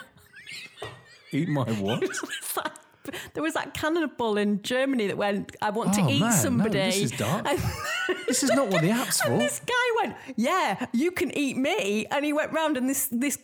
eat 1.31 1.47
my 1.49 1.63
what? 1.73 2.03
there 3.33 3.43
was 3.43 3.53
that 3.53 3.73
cannibal 3.73 4.37
in 4.37 4.61
Germany 4.63 5.07
that 5.07 5.17
went, 5.17 5.55
I 5.61 5.69
want 5.69 5.89
Oh, 5.99 6.05
to 6.07 6.11
eat 6.11 6.21
man, 6.21 6.29
no, 6.31 6.35
somebody. 6.35 6.79
this 6.79 6.97
is 7.01 7.11
dark. 7.11 7.47
And 7.47 7.59
this 8.27 8.43
is 8.43 8.51
not 8.51 8.69
what 8.69 8.81
the 8.81 8.89
app's 8.91 9.21
for. 9.21 9.37
this 9.37 9.59
guy 9.59 9.87
went, 10.03 10.15
Yeah, 10.37 10.85
you 10.93 11.11
can 11.11 11.35
eat 11.37 11.57
me. 11.57 12.05
And 12.07 12.23
he 12.25 12.33
went 12.33 12.51
round 12.51 12.77
and 12.77 12.87
this 12.89 13.07
this 13.11 13.37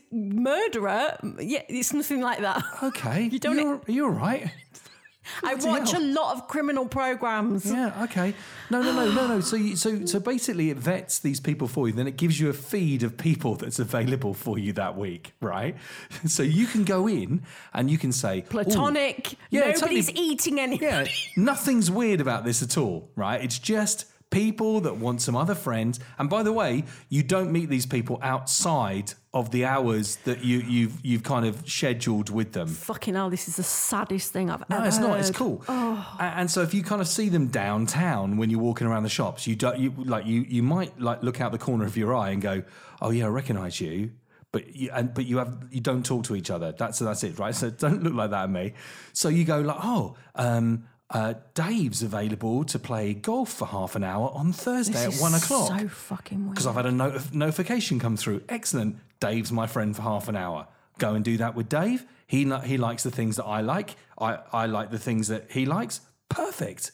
murderer, 0.43 1.17
yeah, 1.39 1.63
it's 1.69 1.93
nothing 1.93 2.21
like 2.21 2.39
that. 2.41 2.63
Okay, 2.83 3.29
You 3.31 3.39
don't- 3.39 3.57
You're, 3.57 3.75
are 3.75 3.91
you 3.91 4.03
all 4.05 4.11
right? 4.11 4.51
I 5.43 5.53
watch 5.53 5.91
hell. 5.91 6.01
a 6.01 6.03
lot 6.03 6.35
of 6.35 6.47
criminal 6.47 6.87
programs. 6.87 7.65
Yeah, 7.71 8.03
okay. 8.05 8.33
No, 8.71 8.81
no, 8.81 8.91
no, 8.91 9.11
no, 9.13 9.27
no. 9.27 9.39
So, 9.39 9.55
you, 9.55 9.75
so, 9.75 10.05
so 10.05 10.19
basically, 10.19 10.71
it 10.71 10.77
vets 10.77 11.19
these 11.19 11.39
people 11.39 11.67
for 11.67 11.87
you. 11.87 11.93
Then 11.93 12.07
it 12.07 12.17
gives 12.17 12.39
you 12.39 12.49
a 12.49 12.53
feed 12.53 13.03
of 13.03 13.17
people 13.17 13.55
that's 13.61 13.77
available 13.79 14.33
for 14.33 14.57
you 14.57 14.73
that 14.73 14.97
week, 14.97 15.33
right? 15.39 15.77
So 16.25 16.41
you 16.43 16.65
can 16.65 16.83
go 16.83 17.07
in 17.07 17.43
and 17.73 17.89
you 17.89 17.97
can 17.99 18.11
say 18.11 18.41
Platonic. 18.41 19.35
Yeah, 19.51 19.71
Nobody's 19.71 20.07
totally. 20.07 20.25
eating 20.27 20.59
anything. 20.59 20.87
Yeah, 20.89 21.05
nothing's 21.37 21.89
weird 21.91 22.19
about 22.19 22.43
this 22.43 22.63
at 22.63 22.75
all, 22.77 23.09
right? 23.15 23.41
It's 23.41 23.59
just 23.59 24.05
people 24.31 24.81
that 24.81 24.95
want 24.97 25.21
some 25.21 25.35
other 25.35 25.53
friends. 25.53 25.99
And 26.17 26.29
by 26.29 26.41
the 26.41 26.51
way, 26.53 26.85
you 27.09 27.21
don't 27.21 27.51
meet 27.51 27.69
these 27.69 27.85
people 27.85 28.17
outside 28.23 29.13
of 29.33 29.51
the 29.51 29.63
hours 29.65 30.15
that 30.25 30.43
you, 30.43 30.59
you've 30.59 31.05
you've 31.05 31.23
kind 31.23 31.45
of 31.45 31.69
scheduled 31.69 32.29
with 32.29 32.53
them. 32.53 32.67
Fucking 32.67 33.13
hell, 33.13 33.29
this 33.29 33.47
is 33.47 33.57
the 33.57 33.63
saddest 33.63 34.33
thing 34.33 34.49
I've 34.49 34.67
No, 34.69 34.77
ever 34.77 34.87
it's 34.87 34.97
not. 34.97 35.19
It's 35.19 35.31
cool. 35.31 35.63
A- 35.67 36.05
And 36.19 36.49
so 36.49 36.61
if 36.63 36.73
you 36.73 36.81
kind 36.83 37.01
of 37.01 37.07
see 37.07 37.29
them 37.29 37.47
downtown 37.47 38.37
when 38.37 38.49
you're 38.49 38.59
walking 38.59 38.87
around 38.87 39.03
the 39.03 39.09
shops, 39.09 39.45
you 39.47 39.55
don't 39.55 39.77
you 39.79 39.93
like 39.97 40.25
you 40.25 40.41
you 40.47 40.63
might 40.63 40.99
like 40.99 41.21
look 41.23 41.39
out 41.39 41.51
the 41.51 41.57
corner 41.59 41.85
of 41.85 41.95
your 41.95 42.15
eye 42.15 42.31
and 42.31 42.41
go, 42.41 42.63
"Oh 43.01 43.11
yeah, 43.11 43.25
I 43.25 43.29
recognise 43.29 43.79
you." 43.79 44.11
But 44.53 44.75
you 44.75 44.89
and 44.93 45.13
but 45.13 45.25
you 45.25 45.37
have 45.37 45.65
you 45.71 45.79
don't 45.79 46.05
talk 46.05 46.25
to 46.25 46.35
each 46.35 46.49
other. 46.51 46.73
That's 46.77 46.99
that's 46.99 47.23
it, 47.23 47.39
right? 47.39 47.55
So 47.55 47.69
don't 47.85 48.03
look 48.03 48.13
like 48.13 48.31
that 48.31 48.43
at 48.43 48.49
me. 48.49 48.73
So 49.13 49.29
you 49.29 49.45
go 49.45 49.61
like, 49.61 49.77
"Oh, 49.81 50.15
um, 50.35 50.83
uh, 51.13 51.33
Dave's 51.53 52.01
available 52.03 52.63
to 52.65 52.79
play 52.79 53.13
golf 53.13 53.49
for 53.53 53.67
half 53.67 53.95
an 53.95 54.03
hour 54.03 54.31
on 54.33 54.53
Thursday 54.53 55.05
This 55.05 55.17
at 55.17 55.21
one 55.21 55.33
o'clock." 55.33 55.79
So 55.79 55.87
fucking 55.87 56.39
weird. 56.45 56.49
because 56.53 56.67
I've 56.67 56.75
had 56.75 56.85
a 56.85 56.91
not- 56.91 57.33
notification 57.33 57.99
come 57.99 58.17
through. 58.17 58.43
Excellent. 58.49 58.97
Dave's 59.19 59.51
my 59.51 59.67
friend 59.67 59.95
for 59.95 60.01
half 60.01 60.27
an 60.27 60.35
hour. 60.35 60.67
Go 60.97 61.13
and 61.13 61.23
do 61.25 61.37
that 61.37 61.55
with 61.55 61.69
Dave. 61.69 62.05
He 62.27 62.45
li- 62.45 62.65
he 62.65 62.77
likes 62.77 63.03
the 63.03 63.11
things 63.11 63.35
that 63.35 63.45
I 63.45 63.61
like. 63.61 63.95
I, 64.19 64.39
I 64.53 64.65
like 64.67 64.89
the 64.91 64.99
things 64.99 65.27
that 65.27 65.51
he 65.51 65.65
likes. 65.65 66.01
Perfect. 66.29 66.91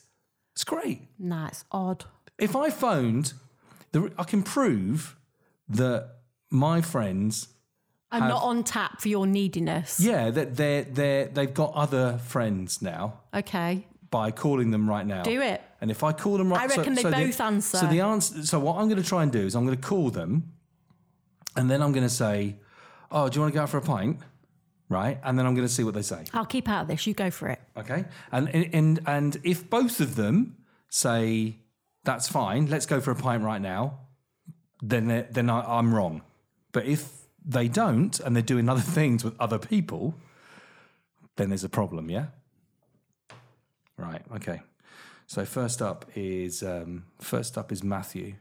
It's 0.53 0.63
great. 0.63 1.01
Nah, 1.19 1.47
it's 1.47 1.63
odd. 1.71 2.05
If 2.39 2.55
I 2.55 2.69
phoned, 2.71 3.33
the, 3.91 4.11
I 4.17 4.23
can 4.23 4.41
prove 4.43 5.15
that 5.69 6.15
my 6.49 6.81
friends, 6.81 7.49
I'm 8.11 8.21
Have- 8.21 8.29
not 8.29 8.43
on 8.43 8.63
tap 8.63 8.99
for 9.01 9.09
your 9.09 9.27
neediness. 9.27 9.99
yeah, 9.99 10.31
that 10.31 10.55
they're 10.55 10.83
they 10.83 11.29
they've 11.31 11.53
got 11.53 11.73
other 11.73 12.17
friends 12.19 12.81
now 12.81 13.19
Okay. 13.33 13.85
By 14.09 14.31
calling 14.31 14.71
them 14.71 14.89
right 14.89 15.05
now. 15.05 15.23
Do 15.23 15.41
it. 15.41 15.61
And 15.81 15.91
if 15.91 16.03
I 16.03 16.11
call 16.11 16.37
them 16.37 16.51
right, 16.51 16.61
I 16.61 16.75
reckon 16.75 16.93
they 16.95 17.03
the- 17.03 17.11
both 17.11 17.41
answer. 17.41 17.77
So 17.77 17.87
the 17.87 18.01
answer. 18.01 18.45
So 18.45 18.59
what 18.59 18.77
I'm 18.77 18.87
going 18.87 19.01
to 19.01 19.07
try 19.07 19.23
and 19.23 19.31
do 19.31 19.39
is 19.39 19.55
I'm 19.55 19.65
going 19.65 19.77
to 19.77 19.87
call 19.87 20.09
them, 20.09 20.51
and 21.55 21.69
then 21.69 21.81
I'm 21.81 21.91
going 21.91 22.05
to 22.05 22.13
say, 22.13 22.55
"Oh, 23.11 23.29
do 23.29 23.35
you 23.35 23.41
want 23.41 23.53
to 23.53 23.57
go 23.57 23.63
out 23.63 23.69
for 23.69 23.77
a 23.77 23.81
pint?" 23.81 24.19
Right, 24.89 25.19
and 25.23 25.37
then 25.37 25.45
I'm 25.45 25.53
going 25.53 25.67
to 25.67 25.73
see 25.73 25.83
what 25.83 25.93
they 25.93 26.01
say. 26.01 26.23
I'll 26.33 26.45
keep 26.45 26.69
out 26.69 26.83
of 26.83 26.87
this. 26.87 27.05
You 27.05 27.13
go 27.13 27.29
for 27.29 27.49
it. 27.49 27.59
Okay, 27.75 28.05
and 28.31 28.47
and 28.49 28.99
and 29.05 29.37
if 29.43 29.69
both 29.69 29.99
of 29.99 30.15
them 30.15 30.55
say 30.89 31.57
that's 32.05 32.29
fine, 32.29 32.67
let's 32.67 32.85
go 32.85 33.01
for 33.01 33.11
a 33.11 33.15
pint 33.15 33.43
right 33.43 33.61
now, 33.61 33.99
then 34.81 35.27
then 35.29 35.49
I, 35.49 35.77
I'm 35.77 35.93
wrong. 35.93 36.21
But 36.71 36.85
if 36.85 37.11
they 37.45 37.67
don't 37.67 38.19
and 38.21 38.35
they're 38.35 38.43
doing 38.43 38.69
other 38.69 38.81
things 38.99 39.23
with 39.23 39.35
other 39.39 39.59
people, 39.59 40.15
then 41.35 41.49
there's 41.49 41.65
a 41.65 41.69
problem. 41.69 42.09
Yeah. 42.09 42.27
Right. 43.97 44.21
Okay. 44.35 44.61
So 45.25 45.43
first 45.43 45.81
up 45.81 46.05
is 46.15 46.63
um, 46.63 47.05
first 47.19 47.57
up 47.57 47.71
is 47.71 47.83
Matthew. 47.83 48.35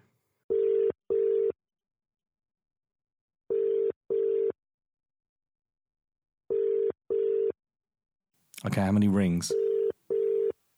Okay, 8.67 8.81
how 8.81 8.93
many 8.93 9.09
rings? 9.09 9.53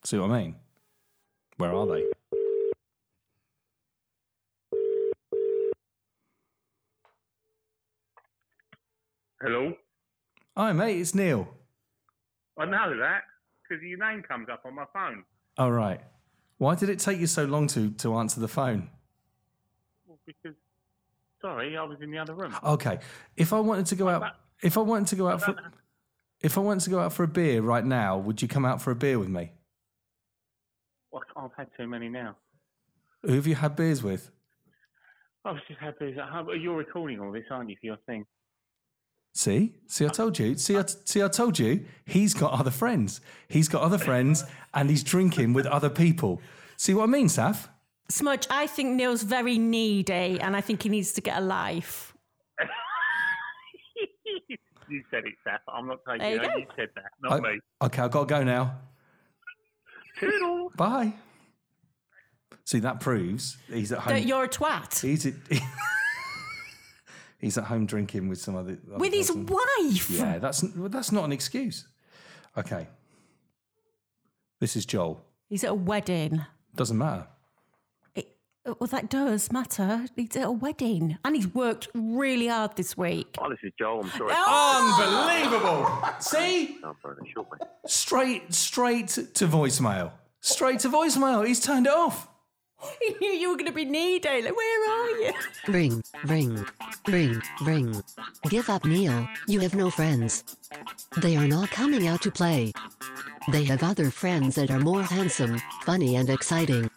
See 0.05 0.19
what 0.19 0.31
I 0.31 0.43
mean? 0.43 0.57
Where 1.57 1.73
are 1.75 1.87
they? 1.87 2.05
Hello? 9.41 9.73
Hi, 10.57 10.73
mate. 10.73 11.01
It's 11.01 11.15
Neil. 11.15 11.49
I 12.59 12.65
know 12.65 12.99
that 12.99 13.23
because 13.69 13.83
your 13.83 13.99
name 13.99 14.23
comes 14.23 14.49
up 14.49 14.63
on 14.65 14.75
my 14.75 14.85
phone. 14.93 15.25
All 15.57 15.73
right. 15.73 16.01
Why 16.59 16.75
did 16.75 16.89
it 16.89 16.99
take 16.99 17.19
you 17.19 17.27
so 17.27 17.45
long 17.45 17.67
to 17.69 17.91
to 17.91 18.17
answer 18.17 18.41
the 18.41 18.49
phone? 18.49 18.91
Well, 20.07 20.19
because, 20.27 20.55
sorry, 21.41 21.77
I 21.77 21.83
was 21.85 21.99
in 22.01 22.11
the 22.11 22.19
other 22.19 22.35
room. 22.35 22.55
Okay. 22.65 22.99
If 23.37 23.53
I 23.53 23.61
wanted 23.61 23.87
to 23.87 23.97
go 23.97 24.09
out, 24.09 24.37
if 24.63 24.77
I 24.77 24.81
wanted 24.81 25.07
to 25.09 25.17
go 25.17 25.29
out 25.29 25.43
for, 25.43 25.55
if 26.41 26.57
I 26.59 26.61
wanted 26.61 26.85
to 26.85 26.91
go 26.91 27.01
out 27.01 27.13
for 27.13 27.23
a 27.23 27.29
beer 27.29 27.63
right 27.63 27.85
now, 27.85 28.19
would 28.19 28.43
you 28.43 28.49
come 28.49 28.65
out 28.65 28.83
for 28.83 28.91
a 28.91 28.97
beer 28.97 29.19
with 29.19 29.29
me? 29.29 29.53
Well, 31.11 31.23
I've 31.37 31.51
had 31.57 31.69
too 31.77 31.87
many 31.87 32.09
now. 32.09 32.37
Who 33.23 33.35
have 33.35 33.47
you 33.47 33.55
had 33.55 33.77
beers 33.77 34.03
with? 34.03 34.31
I've 35.45 35.57
just 35.67 35.81
had 35.81 35.95
these 36.01 36.19
at 36.19 36.29
home. 36.29 36.49
You're 36.61 36.77
recording 36.77 37.21
all 37.21 37.33
this, 37.33 37.45
aren't 37.51 37.71
you, 37.71 37.77
for 37.81 37.87
your 37.87 37.97
thing? 38.07 38.27
See, 39.39 39.73
see, 39.87 40.05
I 40.05 40.09
told 40.09 40.37
you. 40.41 40.57
See, 40.57 40.77
I, 40.77 40.85
see, 41.05 41.23
I 41.23 41.29
told 41.29 41.61
you. 41.61 41.85
He's 42.05 42.35
got 42.35 42.51
other 42.59 42.73
friends. 42.73 43.21
He's 43.47 43.69
got 43.69 43.83
other 43.83 43.97
friends, 43.97 44.43
and 44.75 44.91
he's 44.91 45.05
drinking 45.05 45.53
with 45.53 45.65
other 45.65 45.89
people. 45.89 46.43
See 46.77 46.93
what 46.93 47.05
I 47.05 47.07
mean, 47.07 47.29
Saf? 47.29 47.69
Smudge, 48.09 48.49
I 48.51 48.67
think 48.67 48.97
Neil's 48.97 49.23
very 49.23 49.57
needy 49.57 50.41
and 50.41 50.57
I 50.57 50.61
think 50.61 50.83
he 50.83 50.89
needs 50.89 51.13
to 51.13 51.21
get 51.21 51.39
a 51.39 51.41
life. 51.41 52.17
you 54.89 55.05
said 55.09 55.23
it, 55.25 55.35
Saf. 55.47 55.59
I'm 55.73 55.87
not 55.87 56.01
taking 56.05 56.19
There 56.19 56.31
you 56.31 56.41
it. 56.41 56.43
go. 56.43 56.57
You 56.57 56.67
said 56.75 56.89
that, 56.97 57.05
not 57.23 57.33
I- 57.35 57.41
me. 57.53 57.61
okay, 57.83 58.03
I've 58.03 58.11
got 58.11 58.29
to 58.29 58.35
go 58.35 58.43
now. 58.43 58.75
Toodle. 60.19 60.71
Bye. 60.77 61.13
See, 62.65 62.81
that 62.81 62.99
proves 62.99 63.57
he's 63.73 63.93
at 63.93 64.01
home. 64.01 64.15
That 64.15 64.25
you're 64.27 64.45
a 64.45 64.49
twat. 64.49 65.01
He's 65.01 65.27
at, 65.27 65.35
he's 67.39 67.57
at 67.57 67.65
home 67.65 67.87
drinking 67.87 68.29
with 68.29 68.41
some 68.41 68.57
other, 68.57 68.79
other 68.89 68.99
With 68.99 69.13
his 69.13 69.33
wife. 69.33 70.11
Yeah, 70.11 70.39
that's 70.39 70.65
that's 70.75 71.13
not 71.13 71.25
an 71.25 71.33
excuse. 71.33 71.87
Okay. 72.57 72.89
This 74.61 74.77
is 74.77 74.85
Joel. 74.85 75.25
He's 75.49 75.65
at 75.65 75.71
a 75.71 75.75
wedding. 75.75 76.45
Doesn't 76.75 76.99
matter. 76.99 77.29
It, 78.15 78.37
well, 78.65 78.89
that 78.89 79.09
does 79.09 79.53
matter. 79.53 80.07
He's 80.17 80.37
at 80.37 80.47
a 80.47 80.51
wedding. 80.51 81.17
And 81.25 81.37
he's 81.37 81.47
worked 81.55 81.89
really 81.95 82.49
hard 82.49 82.77
this 82.77 82.97
week. 82.97 83.37
Oh, 83.39 83.49
this 83.49 83.61
is 83.63 83.73
Joel. 83.79 84.03
I'm 84.03 84.11
sorry. 84.11 84.33
Oh. 84.35 85.29
Unbelievable. 85.39 86.21
See? 86.21 86.79
I'm 86.85 86.97
sorry, 87.01 87.17
they 87.23 87.31
shot 87.31 87.47
me. 87.53 87.67
Straight 87.87 88.53
straight 88.53 89.09
to 89.09 89.47
voicemail. 89.47 90.11
Straight 90.41 90.81
to 90.81 90.89
voicemail. 90.89 91.47
He's 91.47 91.61
turned 91.61 91.87
it 91.87 91.93
off. 91.93 92.29
He 93.01 93.15
knew 93.21 93.33
you 93.33 93.51
were 93.51 93.57
going 93.57 93.67
to 93.67 93.73
be 93.73 93.85
needy. 93.85 94.43
Like, 94.43 94.57
where 94.57 94.91
are 94.91 95.11
you? 95.11 95.33
Ring, 95.69 96.03
ring, 96.25 96.65
ring, 97.07 97.43
ring. 97.63 98.03
Give 98.49 98.69
up, 98.71 98.85
Neil. 98.85 99.27
You 99.47 99.61
have 99.61 99.75
no 99.75 99.91
friends. 99.91 100.45
They 101.19 101.37
are 101.37 101.47
not 101.47 101.71
coming 101.71 102.07
out 102.07 102.23
to 102.23 102.31
play. 102.31 102.73
They 103.51 103.65
have 103.65 103.83
other 103.83 104.11
friends 104.11 104.55
that 104.57 104.71
are 104.71 104.79
more 104.81 105.03
handsome, 105.03 105.59
funny, 105.83 106.17
and 106.17 106.29
exciting. 106.31 106.91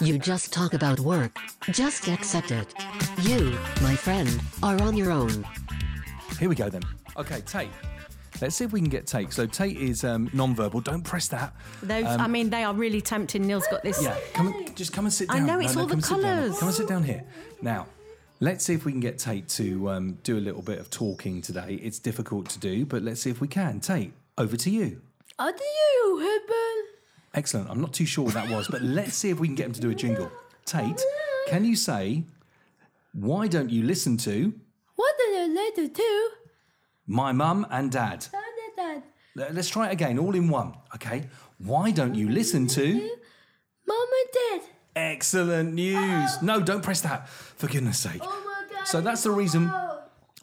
You 0.00 0.18
just 0.18 0.52
talk 0.52 0.74
about 0.74 1.00
work. 1.00 1.36
Just 1.70 2.08
accept 2.08 2.50
it. 2.50 2.74
You, 3.22 3.56
my 3.82 3.94
friend, 3.94 4.40
are 4.62 4.80
on 4.82 4.96
your 4.96 5.12
own. 5.12 5.46
Here 6.40 6.48
we 6.48 6.54
go 6.56 6.68
then. 6.68 6.82
Okay, 7.16 7.42
Tate. 7.42 7.70
Let's 8.40 8.56
see 8.56 8.64
if 8.64 8.72
we 8.72 8.80
can 8.80 8.88
get 8.88 9.06
Tate. 9.06 9.32
So 9.32 9.46
Tate 9.46 9.76
is 9.76 10.02
um, 10.04 10.28
non-verbal. 10.32 10.80
Don't 10.80 11.02
press 11.02 11.28
that. 11.28 11.54
Those, 11.82 12.04
I 12.04 12.26
mean, 12.26 12.50
they 12.50 12.64
are 12.64 12.74
really 12.74 13.00
tempting. 13.00 13.46
Neil's 13.46 13.66
got 13.68 13.82
this. 13.82 13.98
Um, 13.98 14.04
Yeah, 14.04 14.16
come 14.32 14.46
and, 14.48 14.76
just 14.76 14.92
come 14.92 15.04
and 15.04 15.14
sit 15.14 15.30
I 15.30 15.38
know, 15.38 15.60
it's 15.60 15.76
all 15.76 15.86
the 15.86 15.90
come 15.90 15.98
and 15.98 16.04
sit 16.04 16.20
down. 16.20 16.36
colours. 16.38 16.58
Come 16.58 16.68
and 16.68 16.76
sit 16.76 16.88
down 16.88 17.02
here. 17.04 17.24
Now, 17.62 17.86
let's 18.40 18.64
see 18.64 18.74
if 18.74 18.84
we 18.84 18.90
can 18.92 19.00
get 19.00 19.18
Tate 19.18 19.48
to 19.50 19.88
um, 19.90 20.18
do 20.24 20.36
a 20.36 20.40
little 20.40 20.62
bit 20.62 20.78
of 20.78 20.90
talking 20.90 21.40
today. 21.42 21.78
It's 21.82 21.98
difficult 21.98 22.48
to 22.50 22.58
do, 22.58 22.84
but 22.84 23.02
let's 23.02 23.20
see 23.20 23.30
if 23.30 23.40
we 23.40 23.48
can. 23.48 23.80
Tate, 23.80 24.12
over 24.36 24.56
to 24.56 24.70
you. 24.70 25.00
How 25.38 25.50
do 25.52 25.64
you, 25.64 26.18
Helen? 26.18 26.84
Excellent. 27.34 27.70
I'm 27.70 27.80
not 27.80 27.92
too 27.92 28.06
sure 28.06 28.24
what 28.24 28.34
that 28.34 28.48
was, 28.48 28.68
but 28.68 28.82
let's 28.98 29.14
see 29.16 29.30
if 29.30 29.38
we 29.40 29.46
can 29.48 29.54
get 29.54 29.66
him 29.66 29.72
to 29.74 29.80
do 29.80 29.90
a 29.90 29.94
jingle. 29.94 30.30
Tate, 30.64 31.00
can 31.48 31.64
you 31.64 31.76
say, 31.76 32.24
why 33.12 33.46
don't 33.46 33.70
you 33.70 33.82
listen 33.84 34.16
to 34.18 34.52
What 34.96 35.14
do 35.18 35.24
you 35.24 35.54
later 35.54 35.88
to? 35.94 36.28
My 37.06 37.32
mum 37.32 37.66
and 37.70 37.90
dad? 37.90 38.26
How 38.32 38.40
did 38.40 39.02
that? 39.36 39.54
Let's 39.54 39.68
try 39.68 39.88
it 39.88 39.92
again, 39.92 40.18
all 40.18 40.34
in 40.34 40.48
one. 40.48 40.74
Okay. 40.94 41.24
Why 41.58 41.90
don't 41.90 42.14
you 42.14 42.28
listen 42.28 42.66
to? 42.68 42.92
Mom 43.86 44.08
and 44.20 44.60
Dad. 44.60 44.68
Excellent 44.96 45.74
news. 45.74 46.40
No, 46.42 46.60
don't 46.60 46.82
press 46.82 47.00
that. 47.02 47.28
For 47.28 47.66
goodness 47.66 47.98
sake. 47.98 48.20
Oh 48.22 48.42
my 48.44 48.76
god. 48.76 48.86
So 48.86 49.00
that's 49.00 49.22
the 49.22 49.30
reason 49.30 49.72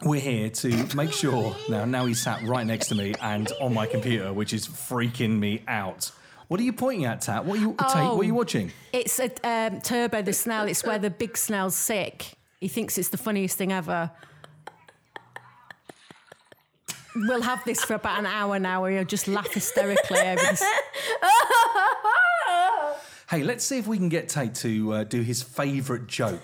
we're 0.03 0.19
here 0.19 0.49
to 0.49 0.95
make 0.95 1.11
sure. 1.13 1.55
Now, 1.69 1.85
now 1.85 2.05
he's 2.05 2.21
sat 2.21 2.43
right 2.43 2.65
next 2.65 2.87
to 2.87 2.95
me 2.95 3.13
and 3.21 3.51
on 3.61 3.73
my 3.73 3.85
computer, 3.85 4.33
which 4.33 4.51
is 4.53 4.67
freaking 4.67 5.39
me 5.39 5.63
out. 5.67 6.11
What 6.47 6.59
are 6.59 6.63
you 6.63 6.73
pointing 6.73 7.05
at, 7.05 7.21
Tat? 7.21 7.45
What 7.45 7.59
are 7.59 7.61
you, 7.61 7.75
Tate, 7.79 7.95
what 7.95 8.19
are 8.19 8.23
you 8.23 8.33
Oh. 8.33 8.37
watching? 8.37 8.71
It's 8.91 9.19
a 9.19 9.31
um, 9.47 9.79
Turbo 9.79 10.21
the 10.21 10.33
snail. 10.33 10.65
It's 10.67 10.83
where 10.83 10.99
the 10.99 11.09
big 11.09 11.37
snail's 11.37 11.75
sick. 11.77 12.33
He 12.59 12.67
thinks 12.67 12.97
it's 12.97 13.07
the 13.09 13.17
funniest 13.17 13.57
thing 13.57 13.71
ever. 13.71 14.11
We'll 17.15 17.41
have 17.41 17.63
this 17.65 17.83
for 17.83 17.95
about 17.95 18.19
an 18.19 18.25
hour 18.25 18.57
now 18.59 18.81
where 18.81 18.91
you'll 18.91 19.03
just 19.03 19.27
laugh 19.27 19.53
hysterically 19.53 20.19
over 20.19 20.41
this. 20.41 20.63
Hey, 23.29 23.43
let's 23.43 23.63
see 23.63 23.77
if 23.77 23.87
we 23.87 23.95
can 23.97 24.09
get 24.09 24.27
Tate 24.27 24.53
to 24.55 24.91
uh, 24.93 25.03
do 25.05 25.21
his 25.21 25.41
favourite 25.41 26.05
joke. 26.05 26.41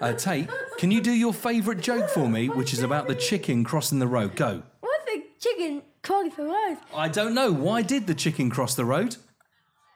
Uh, 0.00 0.14
Tate, 0.14 0.48
can 0.78 0.90
you 0.90 1.02
do 1.02 1.12
your 1.12 1.34
favourite 1.34 1.82
joke 1.82 2.08
for 2.08 2.26
me, 2.26 2.48
which 2.48 2.72
is 2.72 2.82
about 2.82 3.06
the 3.06 3.14
chicken 3.14 3.64
crossing 3.64 3.98
the 3.98 4.06
road? 4.06 4.34
Go. 4.34 4.62
What's 4.80 5.04
the 5.04 5.24
chicken 5.38 5.82
calling 6.00 6.30
for 6.30 6.48
us? 6.48 6.78
I 6.94 7.08
don't 7.08 7.34
know. 7.34 7.52
Why 7.52 7.82
did 7.82 8.06
the 8.06 8.14
chicken 8.14 8.48
cross 8.48 8.74
the 8.74 8.86
road? 8.86 9.16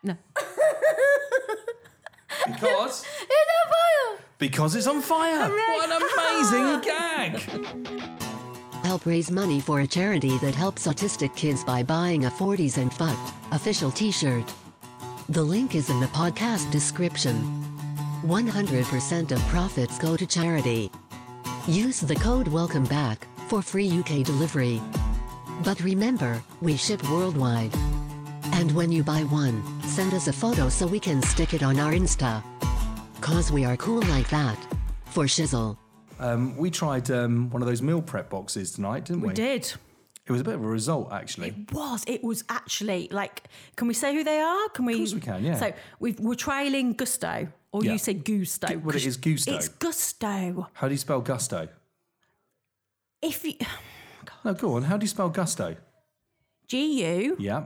No. 0.03 0.15
Because. 2.47 3.05
It's 3.05 3.51
a 3.65 3.69
fire! 3.69 4.19
Because 4.39 4.77
it's 4.77 4.87
on 4.87 5.01
fire. 5.03 5.49
What 5.49 5.91
an 5.91 6.03
amazing 6.13 6.81
gag. 6.83 7.96
Help 8.97 9.05
raise 9.05 9.31
money 9.31 9.61
for 9.61 9.81
a 9.81 9.87
charity 9.87 10.39
that 10.39 10.55
helps 10.55 10.87
autistic 10.87 11.37
kids 11.37 11.63
by 11.63 11.83
buying 11.83 12.25
a 12.25 12.31
40s 12.31 12.79
and 12.79 12.91
fucked 12.91 13.35
official 13.53 13.91
t-shirt. 13.91 14.51
The 15.29 15.43
link 15.43 15.75
is 15.75 15.91
in 15.91 16.01
the 16.01 16.07
podcast 16.07 16.71
description. 16.71 17.35
100% 18.25 19.33
of 19.33 19.39
profits 19.49 19.99
go 19.99 20.17
to 20.17 20.27
charity. 20.27 20.91
Use 21.67 22.01
the 22.01 22.15
code 22.15 22.49
welcome 22.49 22.85
back 22.85 23.27
for 23.49 23.61
free 23.61 23.87
UK 23.87 24.25
delivery. 24.25 24.81
But 25.63 25.79
remember, 25.83 26.43
we 26.63 26.75
ship 26.75 27.07
worldwide. 27.11 27.75
And 28.55 28.73
when 28.73 28.91
you 28.91 29.03
buy 29.03 29.25
one, 29.25 29.63
send 29.83 30.15
us 30.15 30.27
a 30.27 30.33
photo 30.33 30.71
so 30.71 30.87
we 30.87 31.01
can 31.01 31.21
stick 31.21 31.53
it 31.53 31.63
on 31.63 31.79
our 31.79 31.93
Insta. 31.93 32.43
Cause 33.21 33.53
we 33.53 33.67
are 33.67 33.77
cool 33.77 34.01
like 34.05 34.31
that. 34.31 34.57
For 35.05 35.25
shizzle. 35.25 35.77
Um, 36.19 36.57
we 36.57 36.71
tried 36.71 37.11
um, 37.11 37.51
one 37.51 37.63
of 37.63 37.69
those 37.69 37.83
meal 37.83 38.01
prep 38.03 38.31
boxes 38.31 38.73
tonight, 38.73 39.05
didn't 39.05 39.23
we? 39.23 39.29
We 39.29 39.35
did. 39.35 39.73
It 40.27 40.33
was 40.33 40.41
a 40.41 40.45
bit 40.45 40.55
of 40.55 40.63
a 40.65 40.67
result, 40.67 41.13
actually. 41.13 41.49
It 41.49 41.73
was. 41.73 42.03
It 42.07 42.25
was 42.25 42.43
actually 42.49 43.09
like. 43.13 43.45
Can 43.77 43.87
we 43.87 43.95
say 43.95 44.15
who 44.15 44.25
they 44.25 44.41
are? 44.41 44.69
Can 44.71 44.85
we? 44.87 44.95
Of 44.95 44.99
course 45.01 45.15
we 45.15 45.21
can, 45.21 45.45
yeah. 45.45 45.57
So 45.57 45.73
we've, 46.01 46.19
we're 46.19 46.35
trialing 46.35 46.97
Gousto, 46.97 47.49
or 47.71 47.85
Yeah. 47.85 47.93
you 47.93 47.99
say 47.99 48.15
Gusto? 48.15 48.67
Gu- 48.67 48.79
well, 48.81 48.97
it 48.97 49.07
is 49.07 49.17
Gusto. 49.17 49.55
It's 49.55 49.69
Gusto. 49.69 50.69
How 50.73 50.89
do 50.89 50.95
you 50.95 50.99
spell 50.99 51.21
gusto? 51.21 51.69
If 53.23 53.45
you 53.45 53.55
No, 54.45 54.55
go 54.55 54.75
on. 54.75 54.83
How 54.83 54.97
do 54.97 55.05
you 55.05 55.09
spell 55.09 55.29
gusto? 55.29 55.77
G 56.67 57.05
U 57.05 57.37
Yeah, 57.39 57.65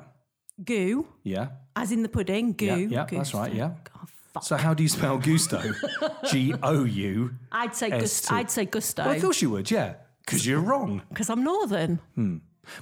goo, 0.62 1.06
yeah, 1.22 1.48
as 1.74 1.90
in 1.92 2.02
the 2.02 2.08
pudding, 2.10 2.52
goo. 2.52 2.66
yeah, 2.66 2.76
yeah. 2.86 3.04
That's 3.10 3.32
right. 3.32 3.54
Yeah. 3.54 3.70
Oh, 3.96 4.04
fuck. 4.32 4.44
So 4.44 4.56
how 4.56 4.74
do 4.74 4.82
you 4.82 4.88
spell 4.88 5.18
gusto? 5.18 5.62
G 6.30 6.54
O 6.62 6.84
U. 6.84 7.34
I'd 7.52 7.74
say 7.74 7.90
Gusto. 7.90 8.34
I'd 8.34 8.50
say 8.50 8.64
Gusto 8.64 9.04
Well, 9.04 9.14
of 9.14 9.22
course 9.22 9.42
you 9.42 9.50
would. 9.50 9.70
Yeah, 9.70 9.94
because 10.24 10.46
you're 10.46 10.60
wrong. 10.60 11.02
because 11.08 11.30
I'm 11.30 11.42
northern. 11.44 12.00
Hmm. 12.14 12.36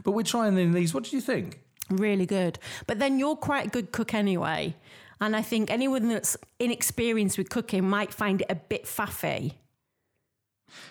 But 0.05 0.13
we're 0.13 0.23
trying 0.23 0.59
in 0.59 0.73
these. 0.73 0.93
What 0.93 1.05
did 1.05 1.13
you 1.13 1.21
think? 1.21 1.61
Really 1.91 2.27
good. 2.27 2.59
But 2.87 2.99
then 2.99 3.19
you're 3.19 3.37
quite 3.37 3.67
a 3.67 3.71
good 3.71 3.93
cook 3.93 4.13
anyway. 4.13 4.77
And 5.21 5.35
I 5.35 5.43
think 5.43 5.71
anyone 5.71 6.09
that's 6.09 6.37
inexperienced 6.59 7.39
with 7.39 7.49
cooking 7.49 7.89
might 7.89 8.13
find 8.13 8.43
it 8.43 8.47
a 8.51 8.55
bit 8.55 8.85
faffy. 8.85 9.55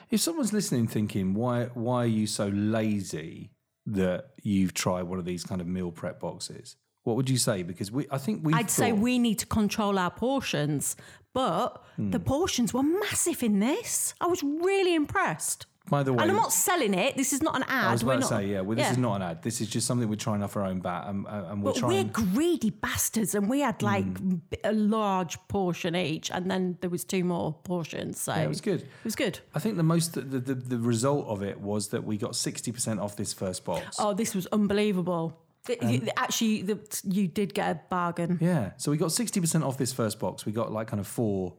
If 0.09 0.21
someone's 0.21 0.51
listening, 0.53 0.87
thinking, 0.87 1.33
why 1.33 1.65
why 1.73 2.03
are 2.03 2.07
you 2.07 2.27
so 2.27 2.47
lazy 2.47 3.51
that 3.85 4.31
you've 4.43 4.73
tried 4.73 5.03
one 5.03 5.19
of 5.19 5.25
these 5.25 5.43
kind 5.43 5.61
of 5.61 5.67
meal 5.67 5.91
prep 5.91 6.19
boxes? 6.19 6.75
What 7.07 7.15
would 7.15 7.29
you 7.29 7.37
say? 7.37 7.63
Because 7.63 7.89
we, 7.89 8.05
I 8.11 8.17
think 8.17 8.41
we. 8.43 8.53
I'd 8.53 8.69
say 8.69 8.91
we 8.91 9.17
need 9.17 9.39
to 9.39 9.45
control 9.45 9.97
our 9.97 10.11
portions. 10.11 10.97
But 11.33 11.81
Hmm. 11.95 12.11
the 12.11 12.19
portions 12.19 12.73
were 12.73 12.83
massive 12.83 13.41
in 13.43 13.59
this. 13.59 14.13
I 14.19 14.27
was 14.27 14.43
really 14.43 14.93
impressed. 14.93 15.67
By 15.89 16.03
the 16.03 16.11
way, 16.11 16.21
And 16.21 16.31
I'm 16.31 16.35
not 16.37 16.51
selling 16.51 16.93
it. 16.93 17.15
This 17.15 17.31
is 17.31 17.41
not 17.41 17.55
an 17.55 17.63
ad. 17.63 17.87
I 17.87 17.91
was 17.93 18.03
We're 18.03 18.15
about 18.15 18.27
to 18.27 18.33
not- 18.33 18.39
say, 18.41 18.47
yeah. 18.51 18.59
Well, 18.59 18.75
this 18.75 18.91
is 18.91 18.97
not 18.97 19.15
an 19.15 19.21
ad. 19.21 19.41
This 19.43 19.61
is 19.61 19.69
just 19.69 19.87
something 19.87 20.09
we're 20.09 20.15
trying 20.17 20.43
off 20.43 20.57
our 20.57 20.63
own 20.65 20.81
bat, 20.81 21.05
and, 21.07 21.25
uh, 21.25 21.45
and 21.49 21.63
we're 21.63 21.71
But 21.71 21.79
trying. 21.79 21.91
we're 22.07 22.11
greedy 22.11 22.71
bastards, 22.71 23.33
and 23.35 23.47
we 23.49 23.61
had 23.61 23.81
like 23.81 24.05
b- 24.49 24.57
a 24.65 24.73
large 24.73 25.37
portion 25.47 25.95
each, 25.95 26.29
and 26.29 26.51
then 26.51 26.77
there 26.81 26.89
was 26.89 27.05
two 27.05 27.23
more 27.23 27.53
portions. 27.63 28.19
So 28.19 28.33
it 28.33 28.49
was 28.49 28.59
good. 28.59 28.81
It 28.81 29.05
was 29.05 29.15
good. 29.15 29.39
I 29.55 29.59
think 29.59 29.77
the 29.77 29.83
most 29.83 30.13
the, 30.15 30.21
the 30.21 30.55
the 30.55 30.77
result 30.93 31.25
of 31.27 31.41
it 31.41 31.61
was 31.61 31.87
that 31.89 32.03
we 32.03 32.17
got 32.17 32.35
sixty 32.35 32.71
percent 32.73 32.99
off 32.99 33.15
this 33.15 33.31
first 33.31 33.63
box. 33.63 33.95
Oh, 33.97 34.13
this 34.13 34.35
was 34.35 34.45
unbelievable. 34.47 35.39
It- 35.69 35.81
it- 35.83 36.09
Actually, 36.17 36.61
the, 36.63 36.79
you 37.03 37.27
did 37.27 37.53
get 37.53 37.69
a 37.75 37.79
bargain. 37.89 38.37
Yeah, 38.41 38.71
so 38.77 38.91
we 38.91 38.97
got 38.97 39.11
sixty 39.11 39.39
percent 39.41 39.63
off 39.63 39.77
this 39.77 39.93
first 39.93 40.19
box. 40.19 40.45
We 40.45 40.51
got 40.51 40.71
like 40.71 40.87
kind 40.87 40.99
of 40.99 41.07
four 41.07 41.53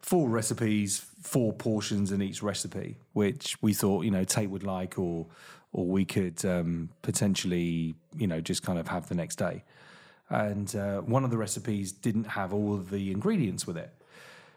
four 0.00 0.28
recipes, 0.28 0.98
four 1.22 1.52
portions 1.52 2.12
in 2.12 2.20
each 2.20 2.42
recipe, 2.42 2.96
which 3.14 3.56
we 3.62 3.72
thought 3.72 4.04
you 4.04 4.10
know 4.10 4.24
Tate 4.24 4.50
would 4.50 4.64
like, 4.64 4.98
or 4.98 5.26
or 5.72 5.86
we 5.86 6.04
could 6.04 6.44
um, 6.44 6.88
potentially 7.02 7.94
you 8.16 8.26
know 8.26 8.40
just 8.40 8.62
kind 8.62 8.78
of 8.78 8.88
have 8.88 9.08
the 9.08 9.14
next 9.14 9.36
day. 9.36 9.64
And 10.30 10.74
uh, 10.74 11.00
one 11.02 11.24
of 11.24 11.30
the 11.30 11.36
recipes 11.36 11.92
didn't 11.92 12.24
have 12.24 12.52
all 12.54 12.74
of 12.74 12.90
the 12.90 13.10
ingredients 13.10 13.66
with 13.66 13.76
it. 13.76 13.90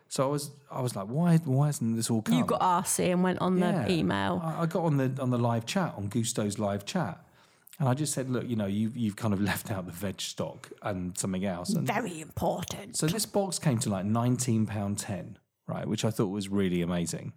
So 0.10 0.24
I 0.24 0.28
was, 0.28 0.52
I 0.72 0.80
was 0.80 0.96
like, 0.96 1.08
why, 1.08 1.36
why 1.44 1.66
hasn't 1.66 1.98
this 1.98 2.10
all 2.10 2.22
come? 2.22 2.38
You 2.38 2.46
got 2.46 2.62
RC 2.62 3.12
and 3.12 3.22
went 3.24 3.40
on 3.40 3.58
Yeah. 3.58 3.84
the 3.84 3.92
email. 3.92 4.42
I, 4.42 4.62
I 4.62 4.66
got 4.66 4.86
on 4.86 4.96
the 4.96 5.12
on 5.22 5.30
the 5.32 5.38
live 5.38 5.66
chat 5.66 5.94
on 5.98 6.08
Gousto's 6.10 6.58
live 6.58 6.86
chat, 6.86 7.22
and 7.80 7.88
I 7.88 7.94
just 7.94 8.14
said, 8.14 8.30
look, 8.30 8.48
you 8.48 8.56
know, 8.56 8.66
you've 8.66 8.96
you've 8.98 9.16
kind 9.16 9.34
of 9.34 9.42
left 9.52 9.70
out 9.72 9.86
the 9.86 9.92
veg 9.92 10.20
stock 10.22 10.70
and 10.82 11.18
something 11.18 11.46
else. 11.46 11.70
And 11.74 11.86
Very 11.88 12.22
important. 12.22 12.96
so 12.98 13.08
this 13.08 13.26
box 13.26 13.60
came 13.60 13.78
to 13.80 13.90
like 13.90 14.06
nineteen 14.06 14.66
pound 14.66 14.98
ten, 15.00 15.38
right? 15.68 15.88
Which 15.88 16.04
I 16.06 16.10
thought 16.12 16.28
was 16.28 16.50
really 16.50 16.82
amazing. 16.82 17.34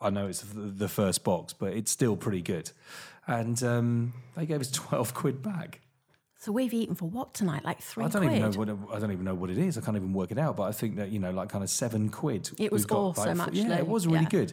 I 0.00 0.10
know 0.10 0.26
it's 0.26 0.44
the 0.52 0.88
first 0.88 1.24
box, 1.24 1.52
but 1.52 1.72
it's 1.72 1.90
still 1.90 2.16
pretty 2.16 2.42
good. 2.42 2.70
And 3.26 3.62
um, 3.62 4.12
they 4.36 4.44
gave 4.46 4.60
us 4.60 4.70
twelve 4.82 5.14
quid 5.14 5.42
back. 5.42 5.80
So 6.38 6.52
we've 6.52 6.74
eaten 6.74 6.94
for 6.94 7.06
what 7.08 7.32
tonight? 7.32 7.64
Like 7.64 7.80
three 7.80 8.04
I 8.04 8.08
don't 8.08 8.20
quid. 8.22 8.36
even 8.36 8.50
know 8.52 8.58
what 8.58 8.68
it, 8.68 8.76
I 8.92 8.98
don't 8.98 9.12
even 9.12 9.24
know 9.24 9.34
what 9.34 9.48
it 9.48 9.56
is. 9.56 9.78
I 9.78 9.80
can't 9.80 9.96
even 9.96 10.12
work 10.12 10.30
it 10.30 10.36
out. 10.38 10.56
But 10.58 10.64
I 10.64 10.72
think 10.72 10.96
that 10.96 11.10
you 11.10 11.18
know, 11.18 11.30
like 11.30 11.48
kind 11.48 11.64
of 11.64 11.70
seven 11.70 12.10
quid. 12.10 12.50
It 12.58 12.70
was 12.70 12.84
got, 12.84 12.98
awesome, 12.98 13.38
like, 13.38 13.48
for- 13.48 13.54
Yeah, 13.54 13.78
it 13.78 13.86
was 13.88 14.06
really 14.06 14.24
Yeah. 14.24 14.28
good. 14.28 14.52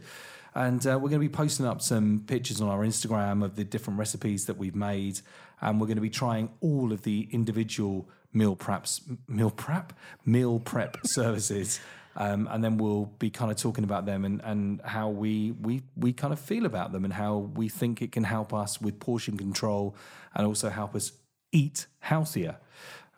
And 0.53 0.85
uh, 0.85 0.99
we're 1.01 1.09
going 1.09 1.21
to 1.21 1.27
be 1.27 1.29
posting 1.29 1.65
up 1.65 1.81
some 1.81 2.23
pictures 2.27 2.59
on 2.59 2.67
our 2.67 2.79
Instagram 2.79 3.43
of 3.43 3.55
the 3.55 3.63
different 3.63 3.99
recipes 3.99 4.45
that 4.45 4.57
we've 4.57 4.75
made, 4.75 5.21
and 5.61 5.79
we're 5.79 5.87
going 5.87 5.95
to 5.95 6.01
be 6.01 6.09
trying 6.09 6.49
all 6.59 6.91
of 6.91 7.03
the 7.03 7.29
individual 7.31 8.09
meal 8.33 8.55
preps, 8.55 9.01
meal 9.27 9.51
prep, 9.51 9.93
meal 10.25 10.59
prep 10.59 10.97
services. 11.05 11.79
Um, 12.17 12.49
and 12.51 12.61
then 12.61 12.77
we'll 12.77 13.05
be 13.19 13.29
kind 13.29 13.51
of 13.51 13.57
talking 13.57 13.85
about 13.85 14.05
them 14.05 14.25
and, 14.25 14.41
and 14.43 14.81
how 14.81 15.07
we, 15.07 15.51
we 15.51 15.83
we 15.95 16.11
kind 16.11 16.33
of 16.33 16.39
feel 16.39 16.65
about 16.65 16.91
them 16.91 17.05
and 17.05 17.13
how 17.13 17.37
we 17.37 17.69
think 17.69 18.01
it 18.01 18.11
can 18.11 18.25
help 18.25 18.53
us 18.53 18.81
with 18.81 18.99
portion 18.99 19.37
control 19.37 19.95
and 20.35 20.45
also 20.45 20.69
help 20.69 20.93
us 20.93 21.13
eat 21.53 21.85
healthier. 21.99 22.57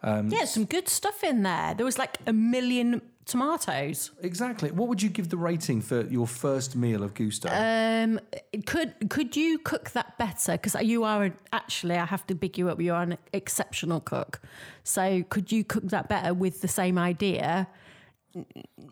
Yeah, 0.03 0.45
some 0.45 0.65
good 0.65 0.89
stuff 0.89 1.23
in 1.23 1.43
there. 1.43 1.73
There 1.73 1.85
was 1.85 1.97
like 1.97 2.17
a 2.27 2.33
million 2.33 3.01
tomatoes. 3.25 4.11
Exactly. 4.21 4.71
What 4.71 4.87
would 4.89 5.01
you 5.01 5.09
give 5.09 5.29
the 5.29 5.37
rating 5.37 5.81
for 5.81 6.01
your 6.01 6.27
first 6.27 6.75
meal 6.75 7.03
of 7.03 7.13
Gousto? 7.13 7.49
Um, 7.51 8.19
could 8.65 8.93
could 9.09 9.35
you 9.35 9.57
cook 9.59 9.91
that 9.91 10.17
better? 10.17 10.53
Because 10.53 10.75
you 10.81 11.03
are 11.03 11.23
an, 11.23 11.37
actually, 11.51 11.95
I 11.95 12.05
have 12.05 12.25
to 12.27 12.35
big 12.35 12.57
you 12.57 12.69
up. 12.69 12.81
You 12.81 12.93
are 12.93 13.03
an 13.03 13.17
exceptional 13.31 13.99
cook. 14.01 14.41
So 14.83 15.23
could 15.29 15.51
you 15.51 15.63
cook 15.63 15.85
that 15.89 16.09
better 16.09 16.33
with 16.33 16.61
the 16.61 16.67
same 16.67 16.97
idea? 16.97 17.67
I 18.35 18.43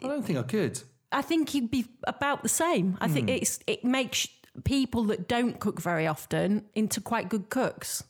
don't 0.08 0.24
think 0.26 0.38
I 0.39 0.44
could. 0.44 0.82
I 1.12 1.22
think 1.22 1.54
you'd 1.54 1.72
be 1.72 1.86
about 2.06 2.44
the 2.44 2.50
same. 2.50 2.98
I 3.02 3.08
Hmm. 3.08 3.13
think 3.13 3.30
it's 3.30 3.60
it 3.67 3.84
makes 3.84 4.28
people 4.63 5.04
that 5.06 5.28
don't 5.28 5.60
cook 5.60 5.82
very 5.82 6.08
often 6.08 6.65
into 6.76 7.02
quite 7.02 7.30
good 7.30 7.50
cooks. 7.50 8.04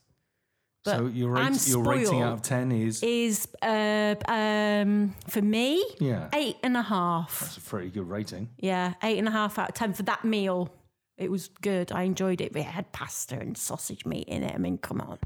But 0.84 0.98
so 0.98 1.06
your, 1.08 1.30
rate, 1.32 1.68
your 1.68 1.84
rating 1.84 2.22
out 2.24 2.34
of 2.34 2.42
10 2.42 2.72
is 2.72 3.04
Is 3.04 3.48
uh, 3.62 4.16
um, 4.28 5.14
for 5.30 5.42
me 5.42 5.84
Yeah. 6.00 6.30
eight 6.34 6.58
and 6.64 6.76
a 6.76 6.82
half. 6.82 7.40
That's 7.40 7.58
a 7.58 7.62
pretty 7.62 7.90
good 7.92 8.10
rating. 8.10 8.50
Yeah, 8.58 8.96
eight 9.04 9.20
and 9.20 9.28
a 9.28 9.32
half 9.32 9.60
out 9.60 9.70
of 9.70 9.76
ten 9.76 9.94
for 9.94 10.04
that 10.04 10.26
meal. 10.26 10.70
It 11.18 11.30
was 11.30 11.50
good. 11.62 11.92
I 11.92 12.02
enjoyed 12.04 12.42
it. 12.42 12.56
It 12.56 12.64
had 12.64 12.92
pasta 12.94 13.38
and 13.38 13.56
sausage 13.56 14.08
meat 14.08 14.28
in 14.28 14.42
it. 14.42 14.56
I 14.56 14.58
mean, 14.58 14.80
come 14.80 15.02
on. 15.02 15.20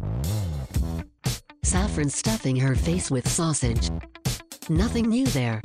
Saffron 1.63 2.09
stuffing 2.09 2.57
her 2.57 2.75
face 2.75 3.09
with 3.09 3.25
sausage. 3.27 3.89
Nothing 4.67 5.07
new 5.07 5.25
there. 5.27 5.61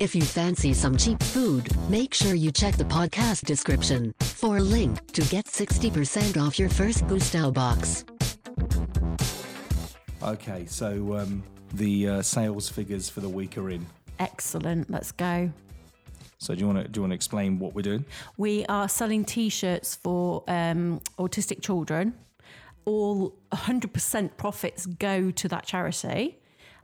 If 0.00 0.14
you 0.16 0.22
fancy 0.22 0.72
some 0.74 0.96
cheap 0.96 1.22
food, 1.22 1.68
make 1.88 2.14
sure 2.14 2.34
you 2.34 2.50
check 2.50 2.76
the 2.76 2.84
podcast 2.84 3.44
description 3.44 4.12
for 4.20 4.56
a 4.56 4.62
link 4.62 5.06
to 5.12 5.22
get 5.22 5.44
60% 5.46 6.36
off 6.36 6.58
your 6.58 6.68
first 6.70 7.06
Gousto 7.06 7.52
box. 7.52 8.04
Okay, 10.22 10.66
so 10.66 11.16
um, 11.16 11.42
the 11.72 12.08
uh, 12.08 12.22
sales 12.22 12.68
figures 12.68 13.08
for 13.08 13.20
the 13.20 13.28
week 13.28 13.56
are 13.56 13.70
in. 13.70 13.86
Excellent. 14.18 14.90
Let's 14.90 15.12
go. 15.12 15.50
So 16.36 16.54
do 16.54 16.60
you 16.60 16.66
want 16.66 16.78
to 16.78 16.88
do 16.88 16.98
you 16.98 17.02
want 17.02 17.12
to 17.12 17.14
explain 17.14 17.58
what 17.58 17.74
we're 17.74 17.82
doing? 17.82 18.04
We 18.36 18.66
are 18.66 18.88
selling 18.88 19.24
T-shirts 19.24 19.96
for 19.96 20.44
um, 20.46 21.00
autistic 21.18 21.62
children. 21.62 22.14
All 22.84 23.34
100% 23.52 24.36
profits 24.36 24.86
go 24.86 25.30
to 25.30 25.48
that 25.48 25.64
charity, 25.64 26.38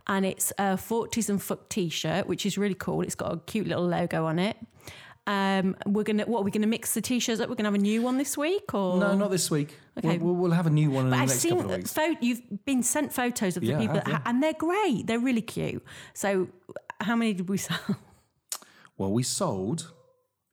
and 0.07 0.25
it's 0.25 0.53
a 0.59 0.77
40s 0.77 1.29
and 1.29 1.43
fuck 1.43 1.69
T-shirt, 1.69 2.27
which 2.27 2.47
is 2.47 2.57
really 2.57 2.75
cool. 2.75 3.03
It's 3.03 3.15
got 3.15 3.33
a 3.33 3.39
cute 3.39 3.67
little 3.67 3.87
logo 3.87 4.25
on 4.27 4.39
it. 4.39 4.57
Um, 5.27 5.75
we're 5.87 6.05
gonna 6.05 6.25
what? 6.25 6.41
are 6.41 6.45
We're 6.45 6.51
gonna 6.51 6.67
mix 6.69 6.95
the 6.95 7.01
T-shirts 7.01 7.41
up. 7.41 7.49
We're 7.49 7.57
gonna 7.57 7.69
have 7.69 7.75
a 7.75 7.79
new 7.79 8.01
one 8.03 8.17
this 8.17 8.37
week, 8.39 8.73
or 8.75 8.99
No, 8.99 9.17
not 9.17 9.31
this 9.31 9.51
week. 9.51 9.77
Okay. 9.99 10.19
We'll, 10.19 10.35
we'll, 10.35 10.53
have 10.53 10.67
a 10.67 10.71
new 10.71 10.91
one 10.91 11.07
in 11.07 11.11
But 11.11 11.17
the 11.17 11.23
I've 11.23 11.29
next 11.29 11.41
seen 11.41 11.57
couple 11.57 11.71
of 11.73 11.77
weeks. 11.79 11.93
pho- 11.93 12.17
you've 12.21 12.65
been 12.65 12.83
sent 12.83 13.13
photos 13.13 13.57
of 13.57 13.63
the 13.63 13.69
Yeah, 13.69 13.79
people, 13.79 13.97
have, 13.97 14.05
that 14.05 14.11
yeah. 14.11 14.17
ha- 14.19 14.23
and 14.27 14.43
they're 14.43 14.53
great. 14.53 15.07
They're 15.07 15.19
really 15.19 15.43
cute. 15.43 15.83
So, 16.15 16.49
how 17.01 17.17
many 17.17 17.33
did 17.33 17.49
we 17.49 17.57
sell? 17.57 17.79
Well, 18.99 19.13
we 19.13 19.23
sold 19.25 19.93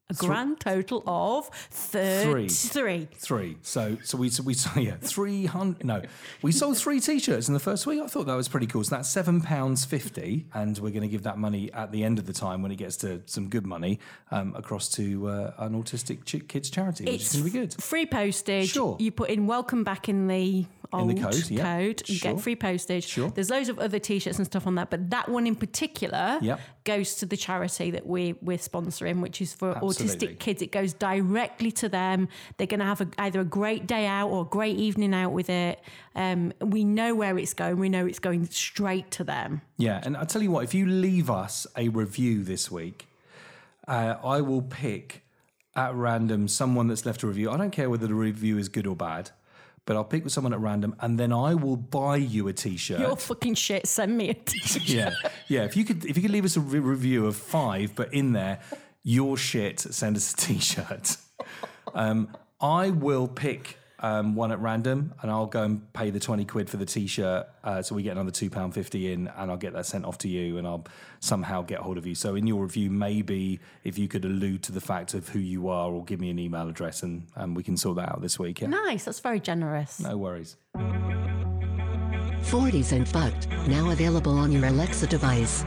A 0.10 0.14
grand 0.16 0.60
total 0.60 1.02
of 1.08 1.48
Three. 1.72 2.50
33. 2.50 3.08
three. 3.16 3.58
So 3.62 3.98
so 4.04 4.18
we 4.18 4.30
so 4.30 4.44
we 4.44 4.54
yeah 4.76 4.96
three 5.00 5.46
hundred. 5.46 5.86
No, 5.86 6.02
we 6.42 6.52
sold 6.52 6.78
three 6.78 7.00
t-shirts 7.00 7.48
in 7.48 7.54
the 7.54 7.60
first 7.60 7.88
week. 7.88 8.02
I 8.02 8.08
thought 8.08 8.26
that 8.26 8.36
was 8.36 8.50
pretty 8.50 8.68
cool. 8.68 8.84
So 8.84 8.96
that's 8.98 9.08
seven 9.10 9.40
pounds 9.42 9.86
fifty, 9.86 10.46
and 10.54 10.78
we're 10.80 10.90
going 10.90 11.04
to 11.04 11.08
give 11.08 11.24
that 11.24 11.38
money 11.38 11.72
at 11.72 11.94
the 11.94 12.04
end 12.04 12.20
of 12.20 12.26
the 12.26 12.34
time 12.34 12.62
when 12.62 12.72
it 12.72 12.76
gets 12.76 12.98
to 12.98 13.22
some 13.28 13.48
good 13.48 13.66
money 13.66 14.00
um, 14.30 14.54
across 14.56 14.90
to 14.92 15.28
uh, 15.30 15.54
an 15.60 15.82
autistic 15.82 16.26
ch- 16.26 16.46
kids 16.50 16.70
charity, 16.70 17.06
which 17.06 17.14
is 17.16 17.22
It's 17.22 17.34
going 17.38 17.46
to 17.46 17.52
be 17.52 17.58
good. 17.60 17.82
free 17.82 18.06
postage. 18.06 18.72
Sure. 18.72 18.98
You 19.00 19.10
put 19.12 19.30
in 19.30 19.48
welcome 19.48 19.86
back 19.86 20.10
in 20.10 20.28
the 20.28 20.34
In 20.36 20.68
the 20.92 20.98
old 20.98 21.22
code, 21.22 21.50
yeah. 21.50 21.78
code. 21.78 22.04
You 22.10 22.16
Sure. 22.16 22.34
get 22.34 22.42
free 22.42 22.58
postage. 22.58 23.06
Sure. 23.06 23.30
There's 23.30 23.50
loads 23.50 23.70
of 23.70 23.80
other 23.80 24.00
t-shirts 24.00 24.38
and 24.38 24.46
stuff 24.46 24.68
on 24.68 24.76
that, 24.76 24.90
but 24.90 25.10
that 25.12 25.30
one 25.30 25.48
in 25.48 25.56
particular 25.56 26.40
Yep. 26.42 26.60
goes 26.84 27.16
to 27.16 27.26
the 27.26 27.38
charity 27.38 27.90
that 27.92 28.06
we 28.06 28.36
we're 28.42 28.58
sponsoring, 28.58 29.22
which 29.22 29.42
is 29.42 29.54
for 29.54 29.70
Absolutely. 29.72 30.03
Autistic 30.04 30.40
kids. 30.40 30.62
It 30.62 30.72
goes 30.72 30.94
directly 30.94 31.72
to 31.72 31.90
them. 31.90 32.28
They're 32.58 32.68
going 32.68 32.80
to 32.80 32.86
have 32.86 33.02
a, 33.02 33.08
either 33.18 33.42
a 33.42 33.46
great 33.46 33.88
day 33.88 34.06
out 34.06 34.30
or 34.30 34.42
a 34.42 34.46
great 34.46 34.78
evening 34.78 35.14
out 35.14 35.32
with 35.32 35.50
it. 35.50 35.80
Um, 36.16 36.54
we 36.62 36.84
know 36.84 37.16
where 37.16 37.38
it's 37.38 37.54
going. 37.54 37.78
We 37.78 37.90
know 37.90 38.06
it's 38.06 38.20
going 38.20 38.46
straight 38.50 39.12
to 39.12 39.24
them. 39.24 39.62
Yeah, 39.78 40.02
and 40.04 40.16
I'll 40.18 40.26
tell 40.26 40.42
you 40.44 40.52
what, 40.52 40.64
if 40.64 40.74
you 40.74 40.86
leave 40.86 41.30
us 41.30 41.66
a 41.76 41.90
review 41.90 42.44
this 42.44 42.70
week, 42.70 43.08
uh, 43.88 44.16
I 44.24 44.42
will 44.42 44.62
pick 44.62 45.24
at 45.76 45.94
random 45.96 46.48
someone 46.48 46.88
that's 46.88 47.06
left 47.06 47.24
a 47.24 47.28
review. 47.28 47.50
I 47.52 47.58
don't 47.58 47.72
care 47.72 47.90
whether 47.90 48.08
the 48.08 48.14
review 48.14 48.58
is 48.58 48.70
good 48.70 48.86
or 48.86 48.96
bad, 48.96 49.32
but 49.86 49.96
I'll 49.96 50.04
pick 50.04 50.24
with 50.24 50.32
someone 50.32 50.54
at 50.54 50.60
random, 50.60 50.96
and 51.02 51.20
then 51.20 51.34
I 51.34 51.56
will 51.56 51.76
buy 51.76 52.18
you 52.18 52.48
a 52.48 52.54
t-shirt. 52.54 53.00
Your 53.00 53.18
fucking 53.18 53.56
shit. 53.56 53.88
Send 53.88 54.16
me 54.16 54.30
a 54.30 54.34
t-shirt. 54.36 54.84
yeah, 54.88 55.14
yeah. 55.48 55.64
If 55.64 55.76
you 55.76 55.84
could, 55.84 56.06
if 56.06 56.16
you 56.16 56.22
could 56.22 56.32
leave 56.32 56.46
us 56.46 56.56
a 56.56 56.62
re- 56.62 56.80
review 56.80 57.26
of 57.26 57.36
five, 57.36 57.96
but 57.96 58.14
in 58.14 58.34
there, 58.34 58.60
your 59.04 59.38
shit, 59.38 59.80
send 59.80 60.16
us 60.18 60.34
a 60.34 60.38
t-shirt. 60.38 61.18
Um, 61.94 62.30
I 62.62 62.90
will 62.92 63.28
pick 63.28 63.78
um, 64.00 64.36
one 64.36 64.52
at 64.52 64.60
random, 64.60 65.14
and 65.22 65.32
I'll 65.32 65.46
go 65.46 65.64
and 65.64 65.94
pay 65.94 66.10
the 66.10 66.20
twenty 66.20 66.44
quid 66.44 66.70
for 66.70 66.76
the 66.78 66.86
t-shirt, 66.86 67.48
uh, 67.64 67.82
so 67.82 67.96
we 67.96 68.04
get 68.04 68.12
another 68.14 68.32
two 68.32 68.50
pound 68.50 68.74
fifty 68.74 69.14
in, 69.14 69.30
and 69.30 69.50
I'll 69.50 69.56
get 69.58 69.72
that 69.74 69.86
sent 69.86 70.04
off 70.04 70.18
to 70.20 70.28
you, 70.28 70.58
and 70.58 70.68
I'll 70.68 70.86
somehow 71.22 71.62
get 71.62 71.80
hold 71.80 71.98
of 71.98 72.06
you. 72.06 72.14
So 72.16 72.36
in 72.36 72.46
your 72.46 72.64
review, 72.64 72.90
maybe 72.92 73.60
if 73.86 73.98
you 73.98 74.10
could 74.10 74.26
allude 74.26 74.62
to 74.64 74.72
the 74.74 74.82
fact 74.82 75.14
of 75.14 75.30
who 75.30 75.40
you 75.40 75.70
are, 75.70 75.90
or 75.92 76.04
give 76.04 76.20
me 76.20 76.30
an 76.30 76.38
email 76.40 76.68
address, 76.68 77.02
and, 77.04 77.28
and 77.36 77.56
we 77.56 77.64
can 77.64 77.78
sort 77.78 77.96
that 77.98 78.10
out 78.10 78.22
this 78.22 78.38
week. 78.38 78.60
Yeah, 78.62 78.68
Nice. 78.68 79.06
That's 79.06 79.22
very 79.22 79.40
generous. 79.40 80.00
no 80.02 80.18
worries. 80.18 80.58
40s 82.44 82.92
and 82.92 83.08
Fucked, 83.08 83.48
now 83.68 83.90
available 83.92 84.38
on 84.38 84.52
your 84.52 84.66
Alexa 84.66 85.08
device. 85.08 85.64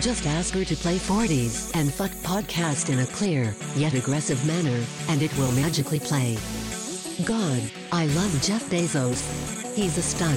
Just 0.00 0.26
ask 0.26 0.54
her 0.54 0.64
to 0.64 0.76
play 0.76 0.96
40s 0.96 1.74
and 1.74 1.92
fuck 1.92 2.10
podcast 2.22 2.90
in 2.92 3.00
a 3.00 3.06
clear, 3.06 3.54
yet 3.74 3.94
aggressive 3.94 4.44
manner, 4.46 4.84
and 5.08 5.22
it 5.22 5.36
will 5.36 5.50
magically 5.52 5.98
play. 5.98 6.36
God, 7.24 7.60
I 7.90 8.06
love 8.06 8.40
Jeff 8.40 8.70
Bezos. 8.70 9.74
He's 9.74 9.98
a 9.98 10.02
stud. 10.02 10.36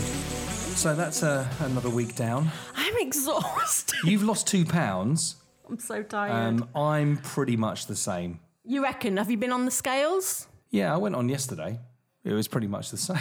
So 0.76 0.96
that's 0.96 1.22
uh, 1.22 1.48
another 1.60 1.92
week 1.92 2.16
down. 2.16 2.50
I'm 2.76 2.96
exhausted. 2.98 3.98
You've 4.04 4.24
lost 4.24 4.48
two 4.48 4.66
pounds. 4.66 5.36
I'm 5.70 5.78
so 5.78 6.02
tired. 6.02 6.32
Um, 6.32 6.70
I'm 6.76 7.18
pretty 7.18 7.56
much 7.56 7.86
the 7.86 7.96
same. 7.96 8.40
you 8.66 8.82
reckon? 8.82 9.18
Have 9.18 9.30
you 9.30 9.38
been 9.38 9.52
on 9.52 9.66
the 9.66 9.72
scales? 9.72 10.48
Yeah, 10.72 10.92
I 10.94 10.98
went 10.98 11.16
on 11.16 11.30
yesterday. 11.30 11.80
It 12.24 12.34
was 12.34 12.48
pretty 12.48 12.68
much 12.68 12.90
the 12.90 12.98
same. 12.98 13.18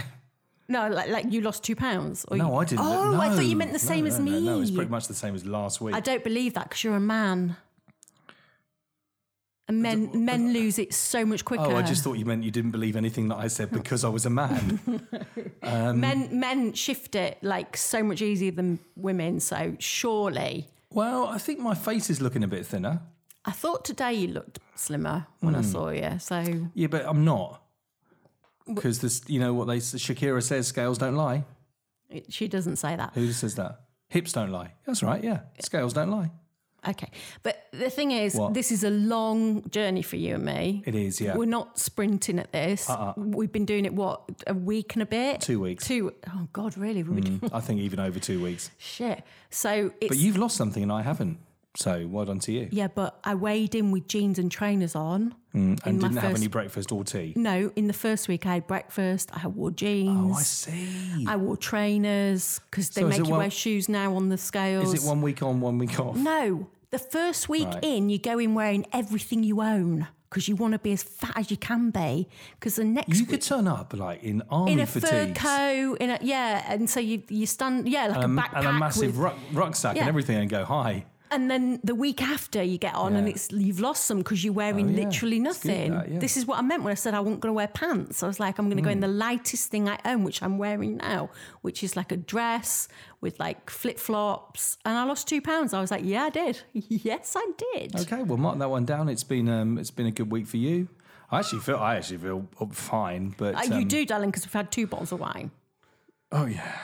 No, 0.71 0.89
like, 0.89 1.11
like 1.11 1.33
you 1.33 1.41
lost 1.41 1.65
two 1.65 1.75
pounds. 1.77 2.25
Or 2.29 2.37
No, 2.37 2.49
you- 2.51 2.55
I 2.61 2.65
didn't. 2.65 2.85
Oh, 2.85 3.21
I 3.21 3.29
thought 3.31 3.45
you 3.45 3.57
meant 3.57 3.73
the 3.73 3.79
same 3.79 4.05
no, 4.05 4.11
as 4.11 4.19
no, 4.19 4.25
me. 4.25 4.41
No, 4.41 4.61
it's 4.63 4.71
pretty 4.71 4.91
much 4.91 5.09
the 5.09 5.15
same 5.15 5.35
as 5.35 5.45
last 5.45 5.81
week. 5.81 5.95
I 5.95 6.01
don't 6.01 6.23
believe 6.25 6.55
that 6.55 6.65
because 6.69 6.85
you're 6.85 6.97
a 6.97 7.01
man. 7.01 7.57
And 9.69 9.83
men 9.83 10.25
men 10.25 10.53
lose 10.53 10.81
it 10.81 10.93
so 10.93 11.25
much 11.25 11.45
quicker. 11.45 11.63
oh, 11.63 11.77
I 11.77 11.83
just 11.83 12.03
thought 12.03 12.15
you 12.15 12.25
meant 12.25 12.43
you 12.43 12.51
didn't 12.51 12.73
believe 12.73 12.97
anything 12.97 13.29
that 13.29 13.37
I 13.39 13.47
said 13.47 13.71
because 13.81 14.03
I 14.05 14.09
was 14.09 14.27
a 14.27 14.31
man. 14.31 14.81
Um, 15.63 16.01
men 16.01 16.41
men 16.41 16.73
shift 16.73 17.15
it 17.15 17.39
like 17.43 17.77
so 17.77 18.03
much 18.03 18.23
easier 18.23 18.51
than 18.51 18.79
women. 18.97 19.39
So 19.41 19.77
surely, 19.79 20.69
well, 20.91 21.27
I 21.27 21.39
think 21.39 21.61
my 21.61 21.75
face 21.75 22.11
is 22.11 22.21
looking 22.21 22.43
a 22.43 22.49
bit 22.49 22.67
thinner. 22.67 23.01
I 23.45 23.53
thought 23.53 23.85
today 23.85 24.15
you 24.15 24.29
looked 24.29 24.59
slimmer 24.75 25.27
when 25.41 25.55
Hmm. 25.55 25.61
I 25.61 25.63
saw 25.63 25.91
you. 25.91 26.19
So 26.19 26.69
Yeah, 26.75 26.89
but 26.89 27.05
I'm 27.07 27.25
not. 27.25 27.60
Because 28.67 29.01
this, 29.01 29.23
you 29.27 29.41
know 29.41 29.55
what 29.55 29.67
they 29.67 29.79
Shakira 29.79 30.43
says, 30.43 30.69
scales 30.69 30.99
don't 30.99 31.17
lie. 31.17 31.45
she 32.29 32.49
doesn't 32.49 32.77
say 32.77 32.97
that. 32.97 33.13
Who 33.15 33.33
says 33.33 33.55
that? 33.57 33.81
Hips 34.09 34.33
don't 34.33 34.51
lie. 34.51 34.75
That's 34.87 35.03
right. 35.03 35.23
Yeah, 35.23 35.41
scales 35.61 35.93
don't 35.93 36.11
lie. 36.11 36.31
Okay, 36.89 37.11
but 37.43 37.67
the 37.73 37.91
thing 37.91 38.11
is, 38.11 38.35
What? 38.35 38.55
this 38.55 38.73
is 38.73 38.85
a 38.85 38.91
long 38.91 39.69
journey 39.69 40.01
for 40.01 40.17
you 40.17 40.37
and 40.37 40.45
me. 40.45 40.83
It 40.87 40.95
is. 40.95 41.21
Yeah. 41.21 41.37
We're 41.37 41.45
not 41.45 41.79
sprinting 41.79 42.39
at 42.39 42.53
this. 42.53 42.89
Uh-uh. 42.89 43.13
We've 43.17 43.53
been 43.53 43.67
doing 43.67 43.85
it 43.85 43.93
what 43.93 44.23
a 44.47 44.55
week 44.55 44.95
and 44.95 45.03
a 45.03 45.07
bit. 45.07 45.43
Two 45.43 45.61
weeks. 45.61 45.87
Two. 45.87 46.15
Oh 46.29 46.49
God, 46.53 46.79
really? 46.79 47.03
We've 47.03 47.27
hmm. 47.27 47.47
I 47.53 47.61
think 47.61 47.81
even 47.81 48.01
over 48.01 48.19
two 48.19 48.43
weeks. 48.43 48.71
shit. 48.79 49.23
So 49.51 49.93
it's 50.01 50.09
But 50.09 50.19
you've 50.19 50.39
lost 50.39 50.57
something 50.57 50.83
and 50.83 50.91
I 50.91 51.03
haven't. 51.03 51.39
So 51.77 52.07
well 52.09 52.25
done 52.25 52.41
to 52.41 52.53
you. 52.53 52.69
Yeah, 52.73 52.89
but 52.89 53.19
I 53.23 53.35
weighed 53.37 53.75
in 53.77 53.93
with 53.93 54.09
jeans 54.09 54.39
and 54.39 54.51
trainers 54.51 54.97
on. 54.97 55.35
Mm, 55.55 55.81
and 55.85 56.01
didn't 56.01 56.15
have 56.17 56.23
first- 56.31 56.37
any 56.39 56.49
breakfast 56.49 56.93
or 56.93 57.05
tea. 57.05 57.33
No, 57.37 57.73
in 57.77 57.87
the 57.87 57.93
first 57.93 58.27
week 58.29 58.45
I 58.47 58.55
had 58.55 58.67
breakfast. 58.67 59.31
I 59.33 59.47
wore 59.47 59.71
jeans. 59.71 60.33
Oh, 60.35 60.39
I 60.39 60.43
see. 60.43 61.27
I 61.29 61.37
wore 61.37 61.57
trainers 61.57 62.61
because 62.71 62.91
they 62.91 63.03
So 63.03 63.09
make 63.09 63.19
you 63.19 63.25
one- 63.25 63.39
wear 63.39 63.51
shoes 63.51 63.89
now 63.89 64.15
on 64.17 64.29
the 64.31 64.39
scales. 64.39 64.93
Is 64.95 65.05
it 65.05 65.09
one 65.09 65.23
week 65.23 65.43
on, 65.43 65.61
one 65.61 65.79
week 65.79 65.99
off? 66.01 66.17
No, 66.17 66.69
the 66.91 66.99
first 66.99 67.49
week 67.49 67.67
Right. 67.69 67.85
in, 67.85 68.11
you 68.11 68.19
go 68.19 68.39
in 68.39 68.55
wearing 68.55 68.85
everything 68.93 69.43
you 69.45 69.61
own 69.61 70.09
because 70.29 70.47
you 70.49 70.55
want 70.57 70.73
to 70.73 70.79
be 70.79 70.93
as 70.93 71.03
fat 71.03 71.33
as 71.37 71.51
you 71.51 71.57
can 71.57 71.91
be. 71.91 72.29
Because 72.59 72.77
the 72.77 72.85
next 72.85 73.09
You 73.17 73.23
week, 73.23 73.31
could 73.31 73.43
turn 73.43 73.67
up 73.69 73.93
like 73.97 74.23
in 74.23 74.43
army 74.51 74.73
in 74.73 74.81
a 74.81 74.87
fur 74.87 75.01
fatigues 75.01 75.41
coat, 75.41 75.95
in 76.01 76.11
a 76.11 76.19
yeah, 76.21 76.65
and 76.73 76.89
so 76.91 76.99
you 77.01 77.23
you 77.29 77.47
stand 77.47 77.89
yeah 77.89 78.07
like 78.09 78.25
and, 78.25 78.39
a 78.39 78.43
a, 78.43 78.45
backpack 78.45 78.59
and 78.59 78.67
a 78.69 78.73
massive 78.73 79.07
with, 79.17 79.17
ruck, 79.17 79.37
rucksack 79.53 79.95
Yeah. 79.97 80.03
and 80.03 80.09
everything, 80.09 80.37
and 80.37 80.49
go 80.51 80.65
hi. 80.65 81.07
And 81.31 81.51
then 81.51 81.81
the 81.85 81.95
week 81.95 82.21
after 82.23 82.63
you 82.63 82.79
get 82.79 82.95
on 82.95 83.15
and 83.17 83.29
it's 83.29 83.51
you've 83.53 83.81
lost 83.81 84.05
some 84.07 84.19
because 84.19 84.43
you're 84.45 84.53
wearing 84.53 84.87
Oh, 84.89 84.91
yeah. 84.91 85.05
literally 85.05 85.39
nothing. 85.39 85.93
that, 85.93 86.09
yeah. 86.09 86.17
Mm. 86.17 86.21
This 86.21 86.37
is 86.37 86.47
what 86.47 86.59
I 86.59 86.63
meant 86.63 86.83
when 86.83 86.91
I 86.91 86.95
said 86.95 87.15
I 87.15 87.21
wasn't 87.21 87.41
going 87.41 87.51
to 87.51 87.55
wear 87.55 87.69
pants. 87.69 88.23
I 88.23 88.27
was 88.27 88.41
like, 88.41 88.59
I'm 88.59 88.67
going 88.67 88.77
to 88.77 88.83
go 88.83 88.91
in 88.91 89.01
the 89.01 89.09
lightest 89.09 89.71
thing 89.71 89.89
I 89.89 89.99
own, 90.05 90.25
which 90.25 90.43
I'm 90.43 90.59
wearing 90.59 90.97
now, 90.97 91.31
which 91.63 91.83
is 91.83 91.97
like 91.97 92.11
a 92.13 92.17
dress 92.17 92.89
with 93.21 93.39
like 93.39 93.71
flip 93.71 93.99
flops, 93.99 94.79
and 94.85 94.97
I 94.97 95.05
lost 95.05 95.29
two 95.29 95.41
pounds. 95.41 95.75
I 95.75 95.81
was 95.81 95.91
like, 95.91 96.05
yeah, 96.05 96.25
I 96.25 96.31
did. 96.31 96.61
yes, 96.73 97.35
I 97.37 97.47
did. 97.75 97.95
Okay, 98.01 98.23
well 98.23 98.39
mark 98.39 98.59
that 98.59 98.71
one 98.71 98.85
down. 98.85 99.09
It's 99.09 99.25
been 99.25 99.49
um, 99.49 99.79
it's 99.79 99.91
been 99.91 100.07
a 100.07 100.11
good 100.13 100.31
week 100.31 100.47
for 100.47 100.57
you. 100.57 100.89
I 101.31 101.39
actually 101.41 101.61
feel 101.61 101.77
I 101.77 101.97
actually 101.97 102.19
feel 102.19 102.49
fine, 102.73 103.35
but 103.37 103.55
Uh, 103.55 103.63
you 103.75 103.75
um, 103.83 103.89
do, 103.89 104.05
darling, 104.05 104.31
because 104.31 104.45
we've 104.47 104.53
had 104.53 104.73
two 104.73 104.87
bottles 104.87 105.13
of 105.13 105.21
wine. 105.21 105.51
Oh 106.33 106.47
yeah. 106.47 106.77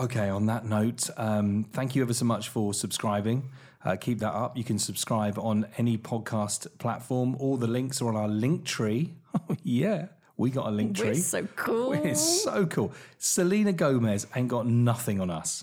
Okay. 0.00 0.30
On 0.30 0.46
that 0.46 0.64
note, 0.64 1.10
um, 1.18 1.64
thank 1.72 1.94
you 1.94 2.00
ever 2.02 2.14
so 2.14 2.24
much 2.24 2.48
for 2.48 2.72
subscribing. 2.72 3.50
Uh, 3.84 3.96
keep 3.96 4.18
that 4.20 4.32
up. 4.32 4.56
You 4.56 4.64
can 4.64 4.78
subscribe 4.78 5.38
on 5.38 5.66
any 5.76 5.98
podcast 5.98 6.66
platform. 6.78 7.36
All 7.38 7.58
the 7.58 7.66
links 7.66 8.00
are 8.00 8.08
on 8.08 8.16
our 8.16 8.28
link 8.28 8.64
tree. 8.64 9.12
Oh 9.48 9.54
yeah, 9.62 10.06
we 10.36 10.50
got 10.50 10.66
a 10.66 10.72
link 10.72 10.96
tree. 10.96 11.10
We're 11.10 11.14
so 11.14 11.46
cool. 11.54 11.92
It's 11.92 12.42
so 12.42 12.66
cool. 12.66 12.92
Selena 13.18 13.72
Gomez 13.72 14.26
ain't 14.34 14.48
got 14.48 14.66
nothing 14.66 15.20
on 15.20 15.30
us. 15.30 15.62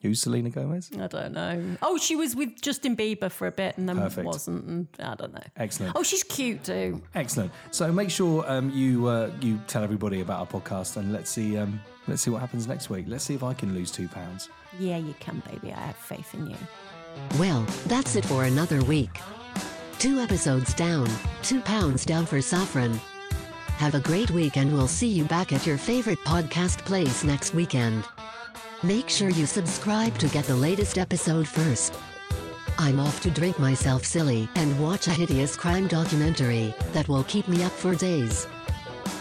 Who's 0.00 0.22
Selena 0.22 0.50
Gomez? 0.50 0.90
I 0.98 1.08
don't 1.08 1.32
know. 1.32 1.76
Oh, 1.82 1.98
she 1.98 2.14
was 2.14 2.36
with 2.36 2.62
Justin 2.62 2.96
Bieber 2.96 3.30
for 3.30 3.48
a 3.48 3.52
bit 3.52 3.76
and 3.76 3.88
then 3.88 3.96
Perfect. 3.96 4.26
wasn't. 4.26 4.64
And 4.64 4.88
I 5.00 5.16
don't 5.16 5.34
know. 5.34 5.42
Excellent. 5.56 5.94
Oh, 5.96 6.04
she's 6.04 6.22
cute 6.22 6.62
too. 6.62 7.02
Excellent. 7.16 7.50
So 7.72 7.90
make 7.90 8.10
sure 8.10 8.48
um, 8.48 8.70
you 8.70 9.08
uh, 9.08 9.30
you 9.40 9.60
tell 9.66 9.82
everybody 9.82 10.20
about 10.20 10.40
our 10.40 10.60
podcast, 10.60 10.96
and 10.96 11.12
let's 11.12 11.30
see 11.30 11.58
um, 11.58 11.80
let's 12.06 12.22
see 12.22 12.30
what 12.30 12.40
happens 12.40 12.68
next 12.68 12.90
week. 12.90 13.06
Let's 13.08 13.24
see 13.24 13.34
if 13.34 13.42
I 13.42 13.54
can 13.54 13.74
lose 13.74 13.90
two 13.90 14.06
pounds. 14.06 14.48
Yeah, 14.78 14.98
you 14.98 15.14
can, 15.18 15.42
baby. 15.50 15.72
I 15.72 15.80
have 15.80 15.96
faith 15.96 16.32
in 16.34 16.46
you. 16.46 16.56
Well, 17.38 17.66
that's 17.86 18.14
it 18.14 18.24
for 18.24 18.44
another 18.44 18.82
week. 18.84 19.20
Two 19.98 20.20
episodes 20.20 20.74
down, 20.74 21.08
two 21.42 21.60
pounds 21.60 22.04
down 22.04 22.24
for 22.24 22.40
Saffron. 22.40 23.00
Have 23.78 23.96
a 23.96 24.00
great 24.00 24.30
week 24.30 24.56
and 24.56 24.72
we'll 24.72 24.88
see 24.88 25.08
you 25.08 25.24
back 25.24 25.52
at 25.52 25.66
your 25.66 25.78
favorite 25.78 26.18
podcast 26.20 26.78
place 26.84 27.24
next 27.24 27.54
weekend. 27.54 28.04
Make 28.84 29.08
sure 29.08 29.28
you 29.28 29.44
subscribe 29.44 30.16
to 30.18 30.28
get 30.28 30.44
the 30.44 30.54
latest 30.54 30.98
episode 30.98 31.48
first. 31.48 31.98
I'm 32.78 33.00
off 33.00 33.20
to 33.22 33.30
drink 33.30 33.58
myself 33.58 34.04
silly 34.04 34.48
and 34.54 34.78
watch 34.78 35.08
a 35.08 35.10
hideous 35.10 35.56
crime 35.56 35.88
documentary 35.88 36.72
that 36.92 37.08
will 37.08 37.24
keep 37.24 37.48
me 37.48 37.64
up 37.64 37.72
for 37.72 37.96
days. 37.96 38.46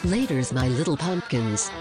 Laters, 0.03 0.53
my 0.53 0.67
little 0.67 0.95
pumpkins. 0.95 1.71